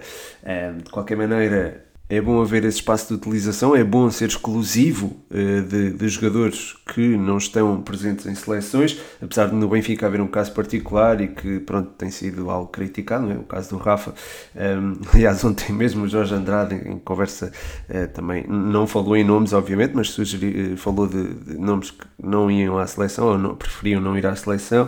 De 0.83 0.89
qualquer 0.91 1.17
maneira, 1.17 1.86
é 2.09 2.21
bom 2.21 2.41
haver 2.41 2.63
esse 2.63 2.77
espaço 2.77 3.07
de 3.09 3.15
utilização, 3.15 3.75
é 3.75 3.83
bom 3.83 4.09
ser 4.09 4.29
exclusivo 4.29 5.17
uh, 5.29 5.61
de, 5.61 5.91
de, 5.91 6.07
jogadores 6.07 6.73
que 6.93 7.17
não 7.17 7.37
estão 7.37 7.81
presentes 7.81 8.25
em 8.25 8.33
seleções, 8.33 8.97
apesar 9.21 9.47
de 9.47 9.55
no 9.55 9.67
Benfica 9.67 10.05
haver 10.05 10.21
um 10.21 10.27
caso 10.27 10.53
particular 10.53 11.19
e 11.19 11.27
que 11.27 11.59
pronto, 11.59 11.89
tem 11.97 12.09
sido 12.09 12.49
algo 12.49 12.69
criticado, 12.69 13.29
é? 13.29 13.35
o 13.35 13.43
caso 13.43 13.71
do 13.71 13.77
Rafa. 13.77 14.13
Um, 14.55 14.93
aliás, 15.13 15.43
ontem 15.43 15.73
mesmo 15.73 16.05
o 16.05 16.07
Jorge 16.07 16.33
Andrade, 16.33 16.75
em 16.75 16.97
conversa, 16.99 17.51
uh, 17.89 18.07
também 18.13 18.45
não 18.47 18.87
falou 18.87 19.17
em 19.17 19.25
nomes, 19.25 19.51
obviamente, 19.51 19.91
mas 19.93 20.09
sugeri, 20.11 20.73
uh, 20.73 20.77
falou 20.77 21.07
de, 21.07 21.33
de, 21.33 21.57
nomes 21.57 21.91
que 21.91 22.05
não 22.23 22.49
iam 22.49 22.77
à 22.77 22.87
seleção 22.87 23.27
ou 23.27 23.37
não, 23.37 23.53
preferiam 23.53 23.99
não 23.99 24.17
ir 24.17 24.25
à 24.25 24.35
seleção. 24.35 24.87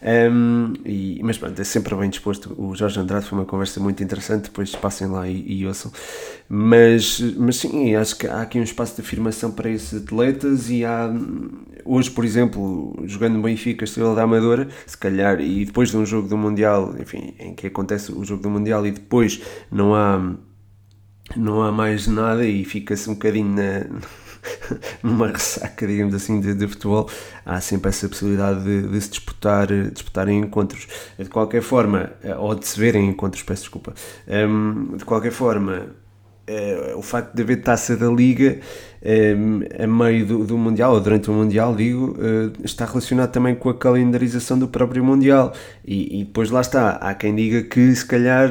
Um, 0.00 0.74
e, 0.84 1.20
mas 1.24 1.38
pronto, 1.38 1.60
é 1.60 1.64
sempre 1.64 1.94
bem 1.96 2.08
disposto. 2.08 2.54
O 2.56 2.74
Jorge 2.74 3.00
Andrade 3.00 3.26
foi 3.26 3.38
uma 3.38 3.44
conversa 3.44 3.80
muito 3.80 4.02
interessante. 4.02 4.44
Depois 4.44 4.74
passem 4.76 5.08
lá 5.08 5.26
e, 5.26 5.60
e 5.60 5.66
ouçam. 5.66 5.90
Mas, 6.60 7.20
mas 7.36 7.54
sim, 7.54 7.94
acho 7.94 8.16
que 8.16 8.26
há 8.26 8.42
aqui 8.42 8.58
um 8.58 8.64
espaço 8.64 8.96
de 8.96 9.02
afirmação 9.02 9.52
para 9.52 9.70
esses 9.70 10.02
atletas. 10.02 10.68
E 10.68 10.84
há 10.84 11.08
hoje, 11.84 12.10
por 12.10 12.24
exemplo, 12.24 13.00
jogando 13.04 13.34
no 13.34 13.42
Benfica, 13.42 13.84
Estrela 13.84 14.12
da 14.12 14.24
Amadora, 14.24 14.68
se 14.84 14.98
calhar, 14.98 15.40
e 15.40 15.64
depois 15.64 15.90
de 15.90 15.96
um 15.96 16.04
jogo 16.04 16.26
do 16.26 16.36
Mundial, 16.36 16.96
enfim, 16.98 17.32
em 17.38 17.54
que 17.54 17.68
acontece 17.68 18.10
o 18.10 18.24
jogo 18.24 18.42
do 18.42 18.50
Mundial 18.50 18.84
e 18.84 18.90
depois 18.90 19.40
não 19.70 19.94
há. 19.94 20.34
Não 21.36 21.62
há 21.62 21.70
mais 21.70 22.08
nada 22.08 22.44
e 22.44 22.64
fica-se 22.64 23.08
um 23.08 23.12
bocadinho 23.12 23.54
na, 23.54 23.86
numa 25.00 25.28
ressaca, 25.28 25.86
digamos 25.86 26.14
assim, 26.14 26.40
de, 26.40 26.54
de, 26.54 26.66
futebol, 26.66 27.08
há 27.44 27.60
sempre 27.60 27.90
essa 27.90 28.08
possibilidade 28.08 28.64
de, 28.64 28.88
de 28.88 29.00
se 29.00 29.10
disputar, 29.10 29.68
disputar 29.92 30.26
em 30.26 30.40
encontros. 30.40 30.88
De 31.18 31.28
qualquer 31.28 31.62
forma, 31.62 32.12
eh, 32.24 32.34
ou 32.34 32.54
de 32.54 32.66
se 32.66 32.80
ver 32.80 32.96
em 32.96 33.10
encontros, 33.10 33.42
peço 33.42 33.62
desculpa. 33.62 33.94
Um, 34.26 34.96
de 34.96 35.04
qualquer 35.04 35.32
forma, 35.32 35.88
uh, 36.48 36.98
o 36.98 37.02
facto 37.02 37.34
de 37.34 37.42
haver 37.42 37.62
taça 37.62 37.96
da 37.96 38.08
Liga 38.08 38.58
uh, 39.02 39.82
a 39.82 39.86
meio 39.86 40.26
do, 40.26 40.44
do, 40.44 40.58
Mundial, 40.58 40.94
ou 40.94 41.00
durante 41.00 41.30
o 41.30 41.32
Mundial, 41.32 41.74
digo, 41.74 42.16
uh, 42.18 42.52
está 42.64 42.84
relacionado 42.86 43.30
também 43.30 43.54
com 43.54 43.68
a 43.68 43.74
calendarização 43.74 44.58
do 44.58 44.66
próprio 44.66 45.04
Mundial. 45.04 45.52
E, 45.84 46.20
e, 46.20 46.24
depois 46.24 46.50
lá 46.50 46.60
está, 46.60 46.92
há 46.92 47.14
quem 47.14 47.34
diga 47.34 47.62
que 47.62 47.94
se 47.94 48.04
calhar 48.04 48.50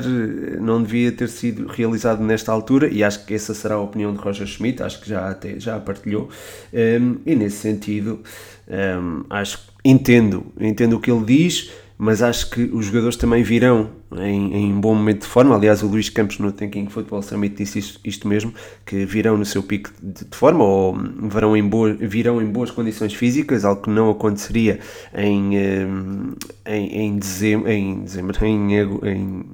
não 0.62 0.82
devia 0.82 1.12
ter 1.12 1.30
sido 1.30 1.68
realizado 1.68 2.24
nesta 2.24 2.52
altura, 2.52 2.88
e 2.88 3.04
acho 3.04 3.26
que 3.26 3.34
essa 3.34 3.54
será 3.54 3.76
a 3.76 3.82
opinião 3.82 4.14
de 4.14 4.20
Roger 4.20 4.48
Schmidt, 4.48 4.84
acho 4.84 5.02
que 5.02 5.10
já, 5.10 5.30
até, 5.30 5.60
já 5.60 5.76
a 5.76 5.80
partilhou, 5.80 6.30
um, 6.74 7.18
e 7.26 7.36
nesse 7.36 7.58
sentido, 7.58 8.22
um, 8.68 9.24
acho 9.30 9.60
entendo, 9.84 10.46
entendo 10.60 10.98
o 10.98 11.00
que 11.00 11.10
ele 11.10 11.24
diz 11.24 11.72
mas 11.98 12.22
acho 12.22 12.50
que 12.52 12.62
os 12.62 12.86
jogadores 12.86 13.16
também 13.16 13.42
virão 13.42 13.90
em, 14.16 14.54
em 14.54 14.80
bom 14.80 14.94
momento 14.94 15.22
de 15.22 15.28
forma. 15.28 15.56
Aliás, 15.56 15.82
o 15.82 15.88
Luís 15.88 16.10
Campos 16.10 16.38
no 16.38 16.52
Thinking 16.52 16.88
Football 16.90 17.24
Summit 17.24 17.56
disse 17.56 17.80
isto, 17.80 18.00
isto 18.06 18.28
mesmo, 18.28 18.54
que 18.86 19.04
virão 19.06 19.36
no 19.36 19.46
seu 19.46 19.64
pico 19.64 19.90
de, 20.02 20.26
de 20.26 20.38
forma 20.38 20.64
ou 20.64 20.96
virão 20.96 21.58
em, 21.58 21.68
virão 22.08 22.42
em 22.42 22.46
boas 22.46 22.70
condições 22.70 23.14
físicas, 23.14 23.66
algo 23.66 23.82
que 23.82 23.90
não 23.90 24.12
aconteceria 24.12 24.80
em, 25.16 25.58
eh, 25.58 25.88
em, 26.68 27.02
em 27.02 27.18
dezembro, 27.18 27.70
em, 27.70 28.04
dezembro 28.04 28.46
em, 28.46 28.74
em 28.76 29.46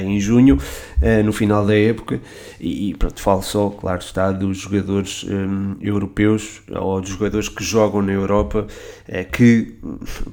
em 0.00 0.20
junho, 0.20 0.58
eh, 1.00 1.22
no 1.22 1.32
final 1.32 1.64
da 1.64 1.76
época, 1.76 2.20
e, 2.60 2.94
pronto, 2.98 3.20
falo 3.20 3.42
só, 3.42 3.70
claro 3.70 4.00
está, 4.00 4.30
dos 4.32 4.58
jogadores 4.58 5.24
um, 5.24 5.76
europeus 5.80 6.62
ou 6.70 7.00
dos 7.00 7.10
jogadores 7.10 7.48
que 7.48 7.62
jogam 7.64 8.02
na 8.02 8.12
Europa, 8.12 8.66
é, 9.06 9.24
que 9.24 9.74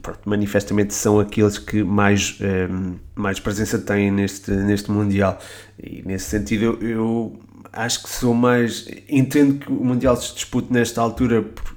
pronto, 0.01 0.19
manifestamente 0.25 0.93
são 0.93 1.19
aqueles 1.19 1.57
que 1.57 1.83
mais, 1.83 2.39
mais 3.15 3.39
presença 3.39 3.79
têm 3.79 4.11
neste, 4.11 4.51
neste 4.51 4.91
Mundial. 4.91 5.39
E 5.81 6.01
nesse 6.05 6.25
sentido, 6.25 6.77
eu, 6.81 6.89
eu 6.89 7.39
acho 7.75 8.03
que 8.03 8.09
sou 8.09 8.33
mais. 8.33 8.87
Entendo 9.09 9.59
que 9.59 9.71
o 9.71 9.83
Mundial 9.83 10.15
se 10.15 10.33
dispute 10.33 10.71
nesta 10.71 11.01
altura 11.01 11.41
por, 11.41 11.75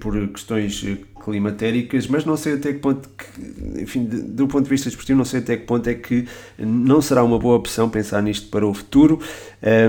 por 0.00 0.28
questões 0.28 0.82
climatéricas, 1.26 2.06
mas 2.06 2.24
não 2.24 2.36
sei 2.36 2.54
até 2.54 2.72
que 2.72 2.78
ponto, 2.78 3.08
que, 3.08 3.82
enfim, 3.82 4.04
do 4.04 4.46
ponto 4.46 4.62
de 4.62 4.70
vista 4.70 4.88
desportivo, 4.88 5.18
não 5.18 5.24
sei 5.24 5.40
até 5.40 5.56
que 5.56 5.64
ponto 5.64 5.88
é 5.90 5.94
que 5.94 6.24
não 6.56 7.02
será 7.02 7.24
uma 7.24 7.36
boa 7.36 7.56
opção 7.56 7.90
pensar 7.90 8.22
nisto 8.22 8.48
para 8.48 8.64
o 8.64 8.72
futuro. 8.72 9.18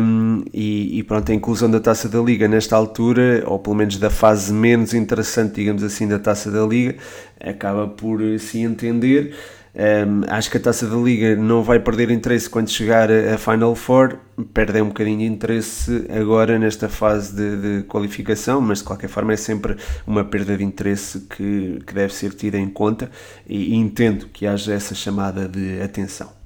Um, 0.02 0.44
e, 0.52 0.98
e, 0.98 1.04
pronto, 1.04 1.32
a 1.32 1.36
inclusão 1.36 1.70
da 1.70 1.80
taça 1.80 2.10
da 2.10 2.20
Liga 2.20 2.48
nesta 2.48 2.76
altura, 2.76 3.44
ou 3.46 3.60
pelo 3.60 3.76
menos 3.76 3.98
da 3.98 4.10
fase 4.10 4.52
menos 4.52 4.96
interessante, 4.96 5.54
digamos 5.56 5.84
assim, 5.84 6.08
da 6.08 6.18
taça 6.18 6.50
da 6.50 6.66
Liga, 6.66 6.96
acaba 7.40 7.88
por 7.88 8.20
se 8.40 8.58
entender. 8.60 9.36
Um, 9.78 10.24
acho 10.28 10.50
que 10.50 10.58
a 10.58 10.60
taça 10.60 10.88
da 10.88 10.96
Liga 10.96 11.36
não 11.36 11.62
vai 11.62 11.80
perder 11.80 12.10
interesse 12.10 12.50
quando 12.50 12.68
chegar 12.68 13.12
a 13.12 13.38
Final 13.38 13.76
Four, 13.76 14.18
perde 14.52 14.82
um 14.82 14.88
bocadinho 14.88 15.20
de 15.20 15.26
interesse 15.26 16.08
agora 16.10 16.58
nesta 16.58 16.90
fase 16.90 17.36
de, 17.36 17.82
de, 17.82 17.84
qualificação, 17.84 18.60
mas 18.60 18.80
de 18.80 18.86
qualquer 18.86 19.08
forma 19.08 19.34
é 19.34 19.38
sempre 19.38 19.78
uma 20.08 20.24
perda 20.24 20.58
de 20.58 20.64
interesse 20.64 21.28
que, 21.30 21.80
que 21.86 21.94
deve 21.94 22.12
ser 22.12 22.34
tida 22.34 22.58
em 22.58 22.70
conta 22.70 23.12
e, 23.48 23.74
e 23.74 23.76
entendo 23.76 24.28
que 24.30 24.48
haja 24.48 24.74
essa 24.74 24.96
chamada 24.96 25.48
de 25.48 25.80
atenção. 25.80 26.37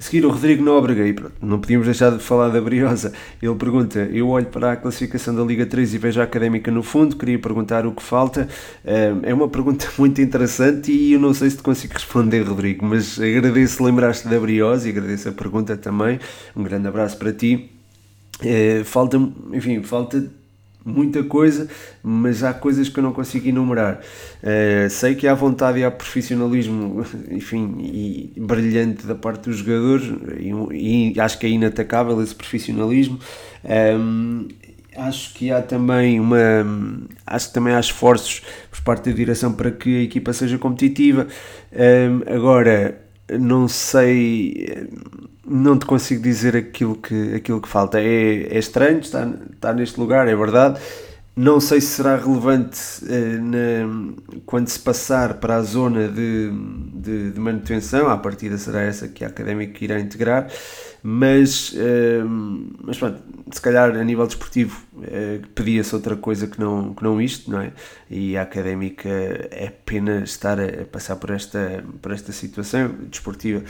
A 0.00 0.02
seguir, 0.02 0.24
o 0.24 0.30
Rodrigo 0.30 0.64
Nóbrega, 0.64 1.06
e 1.06 1.12
pronto, 1.12 1.34
não 1.42 1.60
podíamos 1.60 1.86
deixar 1.86 2.10
de 2.10 2.24
falar 2.24 2.48
da 2.48 2.58
Briosa. 2.58 3.12
Ele 3.42 3.54
pergunta: 3.54 3.98
Eu 4.10 4.30
olho 4.30 4.46
para 4.46 4.72
a 4.72 4.76
classificação 4.76 5.34
da 5.34 5.42
Liga 5.42 5.66
3 5.66 5.92
e 5.92 5.98
vejo 5.98 6.22
a 6.22 6.24
académica 6.24 6.70
no 6.70 6.82
fundo, 6.82 7.16
queria 7.16 7.38
perguntar 7.38 7.84
o 7.84 7.92
que 7.92 8.02
falta. 8.02 8.48
É 8.82 9.34
uma 9.34 9.46
pergunta 9.46 9.86
muito 9.98 10.18
interessante 10.22 10.90
e 10.90 11.12
eu 11.12 11.20
não 11.20 11.34
sei 11.34 11.50
se 11.50 11.58
te 11.58 11.62
consigo 11.62 11.92
responder, 11.92 12.40
Rodrigo, 12.40 12.82
mas 12.82 13.20
agradeço 13.20 13.84
lembraste 13.84 14.26
da 14.26 14.40
Briosa 14.40 14.88
e 14.88 14.90
agradeço 14.90 15.28
a 15.28 15.32
pergunta 15.32 15.76
também. 15.76 16.18
Um 16.56 16.62
grande 16.62 16.88
abraço 16.88 17.18
para 17.18 17.30
ti. 17.30 17.70
É, 18.42 18.82
falta, 18.84 19.18
enfim, 19.52 19.82
falta 19.82 20.39
muita 20.84 21.22
coisa, 21.22 21.68
mas 22.02 22.42
há 22.42 22.52
coisas 22.52 22.88
que 22.88 22.98
eu 22.98 23.02
não 23.02 23.12
consigo 23.12 23.48
enumerar. 23.48 24.00
Uh, 24.42 24.88
sei 24.90 25.14
que 25.14 25.26
há 25.26 25.34
vontade 25.34 25.78
e 25.78 25.84
há 25.84 25.90
profissionalismo, 25.90 27.04
enfim, 27.30 27.76
e 27.80 28.32
brilhante 28.36 29.06
da 29.06 29.14
parte 29.14 29.50
dos 29.50 29.58
jogadores, 29.58 30.12
e, 30.38 31.12
e 31.14 31.20
acho 31.20 31.38
que 31.38 31.46
é 31.46 31.50
inatacável 31.50 32.20
esse 32.22 32.34
profissionalismo. 32.34 33.18
Um, 33.64 34.48
acho 34.96 35.34
que 35.34 35.50
há 35.50 35.62
também 35.62 36.18
uma 36.18 36.38
acho 37.26 37.48
que 37.48 37.54
também 37.54 37.72
há 37.72 37.80
esforços 37.80 38.42
por 38.70 38.80
parte 38.82 39.08
da 39.08 39.16
direção 39.16 39.52
para 39.52 39.70
que 39.70 40.00
a 40.00 40.02
equipa 40.02 40.32
seja 40.32 40.58
competitiva 40.58 41.28
um, 41.72 42.34
agora 42.34 43.00
não 43.38 43.68
sei 43.68 44.88
não 45.46 45.78
te 45.78 45.86
consigo 45.86 46.22
dizer 46.22 46.56
aquilo 46.56 46.96
que, 46.96 47.34
aquilo 47.34 47.60
que 47.60 47.68
falta. 47.68 48.00
É, 48.00 48.54
é 48.54 48.58
estranho 48.58 49.00
estar, 49.00 49.28
estar 49.52 49.74
neste 49.74 49.98
lugar, 49.98 50.28
é 50.28 50.36
verdade. 50.36 50.80
Não 51.40 51.58
sei 51.58 51.80
se 51.80 51.86
será 51.86 52.16
relevante 52.16 52.78
eh, 53.08 53.38
na, 53.38 54.42
quando 54.44 54.68
se 54.68 54.78
passar 54.78 55.34
para 55.40 55.56
a 55.56 55.62
zona 55.62 56.06
de, 56.06 56.50
de, 56.92 57.30
de, 57.30 57.40
manutenção, 57.40 58.10
a 58.10 58.18
partida 58.18 58.58
será 58.58 58.82
essa 58.82 59.08
que 59.08 59.24
a 59.24 59.28
Académica 59.28 59.82
irá 59.82 59.98
integrar, 59.98 60.50
mas, 61.02 61.74
eh, 61.78 62.22
mas 62.84 62.98
pronto, 62.98 63.22
se 63.50 63.58
calhar 63.58 63.96
a 63.96 64.04
nível 64.04 64.26
desportivo 64.26 64.82
eh, 65.02 65.40
pedia-se 65.54 65.94
outra 65.94 66.14
coisa 66.14 66.46
que 66.46 66.60
não, 66.60 66.92
que 66.92 67.02
não 67.02 67.18
isto, 67.18 67.50
não 67.50 67.62
é? 67.62 67.72
E 68.10 68.36
a 68.36 68.42
Académica 68.42 69.08
é 69.08 69.72
pena 69.86 70.22
estar 70.22 70.60
a, 70.60 70.84
passar 70.92 71.16
por 71.16 71.30
esta, 71.30 71.82
por 72.02 72.12
esta 72.12 72.32
situação 72.32 72.88
desportiva 73.10 73.64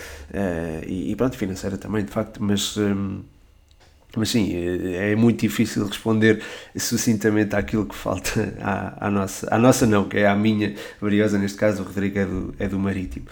e, 0.89 1.13
e, 1.13 1.15
pronto, 1.15 1.37
financeira 1.37 1.79
também, 1.79 2.05
de 2.05 2.11
facto, 2.11 2.43
mas. 2.43 2.77
Mas 4.17 4.31
sim, 4.31 4.53
é, 4.55 5.13
é 5.13 5.17
muito 5.17 5.41
difícil 5.41 5.87
responder 5.87 6.43
sucintamente 6.77 7.55
àquilo 7.55 7.87
que 7.87 7.95
falta 7.95 8.55
à, 8.61 9.07
à, 9.07 9.11
nossa, 9.11 9.55
à 9.55 9.59
nossa 9.59 9.87
não, 9.87 10.09
que 10.09 10.19
é 10.19 10.27
à 10.27 10.35
minha 10.35 10.75
briosa, 11.01 11.39
neste 11.39 11.59
caso 11.59 11.83
o 11.83 11.87
Rodrigo 11.87 12.19
é 12.19 12.27
do, 12.27 12.55
é 12.59 12.69
do 12.69 12.79
Marítimo. 12.79 13.27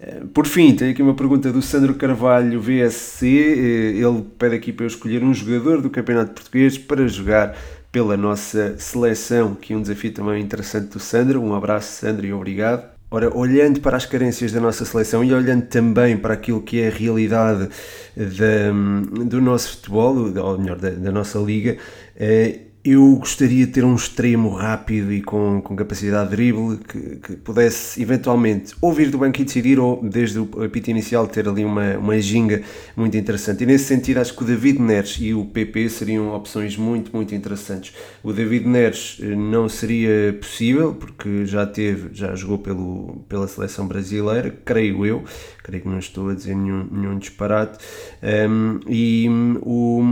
Eh, 0.00 0.22
por 0.32 0.46
fim, 0.46 0.74
tenho 0.74 0.92
aqui 0.92 1.02
uma 1.02 1.14
pergunta 1.14 1.52
do 1.52 1.60
Sandro 1.60 1.94
Carvalho, 1.94 2.60
VSC, 2.60 3.26
eh, 3.26 3.98
ele 3.98 4.24
pede 4.38 4.56
aqui 4.56 4.72
para 4.72 4.84
eu 4.84 4.88
escolher 4.88 5.22
um 5.22 5.34
jogador 5.34 5.82
do 5.82 5.90
Campeonato 5.90 6.32
Português 6.32 6.78
para 6.78 7.06
jogar 7.06 7.56
pela 7.92 8.16
nossa 8.16 8.78
seleção, 8.78 9.54
que 9.54 9.72
é 9.72 9.76
um 9.76 9.82
desafio 9.82 10.12
também 10.12 10.42
interessante 10.42 10.88
do 10.90 11.00
Sandro. 11.00 11.42
Um 11.42 11.54
abraço, 11.54 12.00
Sandro, 12.00 12.26
e 12.26 12.32
obrigado. 12.32 12.89
Ora, 13.12 13.36
olhando 13.36 13.80
para 13.80 13.96
as 13.96 14.06
carências 14.06 14.52
da 14.52 14.60
nossa 14.60 14.84
seleção 14.84 15.24
e 15.24 15.34
olhando 15.34 15.66
também 15.66 16.16
para 16.16 16.34
aquilo 16.34 16.62
que 16.62 16.80
é 16.80 16.88
a 16.88 16.90
realidade 16.90 17.68
da, 18.16 19.24
do 19.24 19.40
nosso 19.40 19.76
futebol, 19.76 20.16
ou 20.16 20.58
melhor, 20.58 20.78
da, 20.78 20.90
da 20.90 21.10
nossa 21.10 21.38
liga, 21.40 21.76
eh, 22.16 22.60
eu 22.82 23.16
gostaria 23.16 23.66
de 23.66 23.72
ter 23.72 23.84
um 23.84 23.94
extremo 23.94 24.48
rápido 24.48 25.12
e 25.12 25.20
com, 25.20 25.60
com 25.60 25.76
capacidade 25.76 26.30
de 26.30 26.36
drible 26.36 26.78
que, 26.78 27.16
que 27.16 27.36
pudesse 27.36 28.00
eventualmente 28.00 28.74
ou 28.80 28.90
vir 28.90 29.10
do 29.10 29.18
banco 29.18 29.38
e 29.38 29.44
decidir 29.44 29.78
ou 29.78 30.02
desde 30.02 30.38
o 30.38 30.48
apito 30.64 30.90
inicial 30.90 31.28
ter 31.28 31.46
ali 31.46 31.62
uma, 31.62 31.98
uma 31.98 32.18
ginga 32.18 32.62
muito 32.96 33.18
interessante. 33.18 33.64
E 33.64 33.66
nesse 33.66 33.84
sentido 33.84 34.18
acho 34.18 34.34
que 34.34 34.42
o 34.42 34.46
David 34.46 34.80
Neres 34.80 35.18
e 35.20 35.34
o 35.34 35.44
PP 35.44 35.90
seriam 35.90 36.34
opções 36.34 36.74
muito, 36.74 37.14
muito 37.14 37.34
interessantes. 37.34 37.94
O 38.22 38.32
David 38.32 38.66
Neres 38.66 39.18
eh, 39.20 39.26
não 39.26 39.68
seria 39.68 40.32
possível 40.40 40.94
porque 40.94 41.44
já 41.44 41.66
teve, 41.66 42.14
já 42.14 42.34
jogou 42.34 42.58
pelo, 42.58 43.22
pela 43.28 43.46
seleção 43.46 43.86
brasileira, 43.86 44.50
creio 44.64 45.04
eu, 45.04 45.22
creio 45.62 45.82
que 45.82 45.88
não 45.88 45.98
estou 45.98 46.30
a 46.30 46.34
dizer 46.34 46.56
nenhum, 46.56 46.88
nenhum 46.90 47.18
disparate. 47.18 47.78
Um, 48.22 48.80
e 48.88 49.28
o 49.60 50.02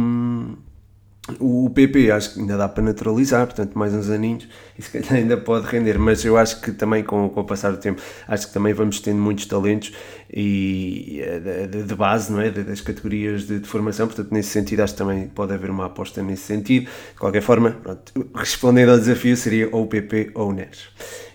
o 1.40 1.70
PP 1.70 2.10
acho 2.10 2.34
que 2.34 2.40
ainda 2.40 2.56
dá 2.56 2.68
para 2.68 2.82
naturalizar, 2.82 3.46
portanto, 3.46 3.78
mais 3.78 3.94
uns 3.94 4.10
aninhos 4.10 4.48
e 4.78 4.82
se 4.82 4.90
calhar 4.90 5.14
ainda 5.14 5.36
pode 5.36 5.66
render, 5.66 5.98
mas 5.98 6.24
eu 6.24 6.36
acho 6.36 6.60
que 6.60 6.72
também 6.72 7.02
com, 7.02 7.28
com 7.28 7.40
o 7.40 7.44
passar 7.44 7.70
do 7.70 7.78
tempo, 7.78 8.00
acho 8.26 8.48
que 8.48 8.52
também 8.52 8.72
vamos 8.72 9.00
tendo 9.00 9.20
muitos 9.20 9.46
talentos 9.46 9.92
e 10.32 11.20
eh, 11.22 11.66
de, 11.66 11.82
de 11.84 11.94
base, 11.94 12.30
não 12.30 12.40
é? 12.40 12.50
Das 12.50 12.80
categorias 12.80 13.46
de, 13.46 13.60
de, 13.60 13.68
formação, 13.68 14.06
portanto, 14.06 14.28
nesse 14.30 14.50
sentido, 14.50 14.80
acho 14.80 14.92
que 14.92 14.98
também 14.98 15.26
pode 15.28 15.52
haver 15.54 15.70
uma 15.70 15.86
aposta 15.86 16.22
nesse 16.22 16.42
sentido. 16.42 16.84
De 16.84 17.18
qualquer 17.18 17.42
forma, 17.42 17.70
pronto, 17.70 18.30
respondendo 18.34 18.90
ao 18.90 18.98
desafio, 18.98 19.36
seria 19.36 19.68
ou 19.72 19.84
o 19.84 19.86
PP 19.86 20.32
ou 20.34 20.50
o 20.50 20.52
NES. 20.52 20.88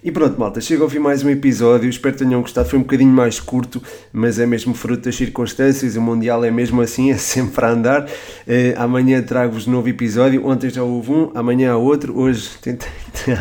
E 0.03 0.12
pronto, 0.12 0.38
malta, 0.38 0.60
chega 0.60 0.84
ao 0.84 0.89
fim 0.89 0.99
mais 0.99 1.23
um 1.23 1.29
episódio. 1.29 1.89
Espero 1.89 2.13
que 2.13 2.25
tenham 2.25 2.41
gostado. 2.41 2.67
Foi 2.67 2.77
um 2.77 2.82
bocadinho 2.82 3.10
mais 3.10 3.39
curto, 3.39 3.82
mas 4.12 4.38
é 4.38 4.45
mesmo 4.45 4.73
fruto 4.73 5.03
das 5.03 5.15
circunstâncias. 5.15 5.95
O 5.95 6.01
Mundial 6.01 6.43
é 6.43 6.51
mesmo 6.51 6.82
assim, 6.82 7.10
é 7.12 7.15
sempre 7.15 7.65
a 7.65 7.69
andar. 7.69 8.03
Uh, 8.03 8.10
amanhã 8.75 9.21
trago-vos 9.21 9.65
novo 9.65 9.88
episódio. 9.88 10.45
Ontem 10.45 10.69
já 10.69 10.84
houve 10.84 11.10
um, 11.10 11.32
amanhã 11.34 11.71
há 11.71 11.77
outro. 11.77 12.19
Hoje 12.19 12.49
tentei 12.62 12.89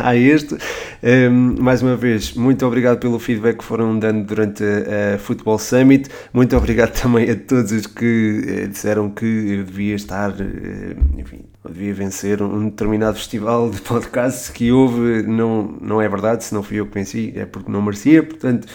a 0.00 0.14
este. 0.14 0.56
Um, 1.02 1.56
mais 1.60 1.82
uma 1.82 1.96
vez, 1.96 2.32
muito 2.34 2.64
obrigado 2.64 3.00
pelo 3.00 3.18
feedback 3.18 3.58
que 3.58 3.64
foram 3.64 3.98
dando 3.98 4.24
durante 4.24 4.62
a, 4.62 5.14
a 5.14 5.18
Football 5.42 5.58
Summit. 5.58 6.08
Muito 6.32 6.56
obrigado 6.56 6.92
também 6.98 7.28
a 7.28 7.36
todos 7.36 7.72
os 7.72 7.86
que 7.86 8.44
eh, 8.46 8.66
disseram 8.68 9.10
que 9.10 9.26
eu 9.26 9.64
devia 9.64 9.96
estar, 9.96 10.30
eh, 10.40 10.96
enfim, 11.18 11.40
devia 11.68 11.92
vencer 11.92 12.40
um 12.40 12.66
determinado 12.66 13.16
festival 13.16 13.68
de 13.68 13.80
podcast 13.82 14.52
que 14.52 14.70
houve. 14.70 15.22
Não, 15.24 15.64
não 15.80 16.00
é 16.00 16.08
verdade, 16.08 16.44
se 16.44 16.54
não 16.54 16.62
fui 16.62 16.78
eu 16.78 16.86
que 16.86 16.94
venci, 16.94 17.32
é 17.36 17.44
porque 17.44 17.70
não 17.70 17.82
merecia. 17.82 18.22
Portanto, 18.22 18.68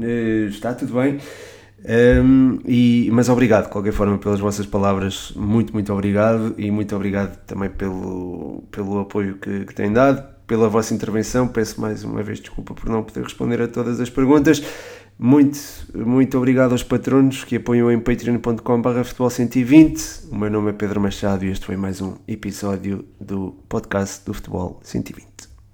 eh, 0.00 0.46
está 0.48 0.72
tudo 0.72 0.94
bem. 0.94 1.18
Um, 1.84 2.60
e, 2.64 3.10
mas 3.12 3.28
obrigado, 3.28 3.64
de 3.64 3.70
qualquer 3.70 3.92
forma, 3.92 4.16
pelas 4.16 4.38
vossas 4.38 4.66
palavras. 4.66 5.32
Muito, 5.34 5.72
muito 5.72 5.92
obrigado. 5.92 6.54
E 6.56 6.70
muito 6.70 6.94
obrigado 6.94 7.36
também 7.46 7.68
pelo, 7.68 8.62
pelo 8.70 9.00
apoio 9.00 9.34
que, 9.38 9.64
que 9.64 9.74
têm 9.74 9.92
dado 9.92 10.32
pela 10.46 10.68
vossa 10.68 10.94
intervenção. 10.94 11.48
Peço 11.48 11.80
mais 11.80 12.04
uma 12.04 12.22
vez 12.22 12.38
desculpa 12.38 12.74
por 12.74 12.88
não 12.88 13.02
poder 13.02 13.24
responder 13.24 13.60
a 13.60 13.66
todas 13.66 13.98
as 13.98 14.08
perguntas. 14.08 14.62
Muito, 15.22 15.56
muito 15.94 16.36
obrigado 16.36 16.72
aos 16.72 16.82
patronos 16.82 17.44
que 17.44 17.54
apoiam 17.54 17.92
em 17.92 18.00
patreon.com.br 18.00 19.04
futebol 19.04 19.30
120. 19.30 20.26
O 20.32 20.34
meu 20.34 20.50
nome 20.50 20.70
é 20.70 20.72
Pedro 20.72 21.00
Machado 21.00 21.44
e 21.44 21.48
este 21.48 21.64
foi 21.64 21.76
mais 21.76 22.00
um 22.00 22.16
episódio 22.26 23.04
do 23.20 23.54
podcast 23.68 24.26
do 24.26 24.34
Futebol 24.34 24.80
120. 24.82 25.51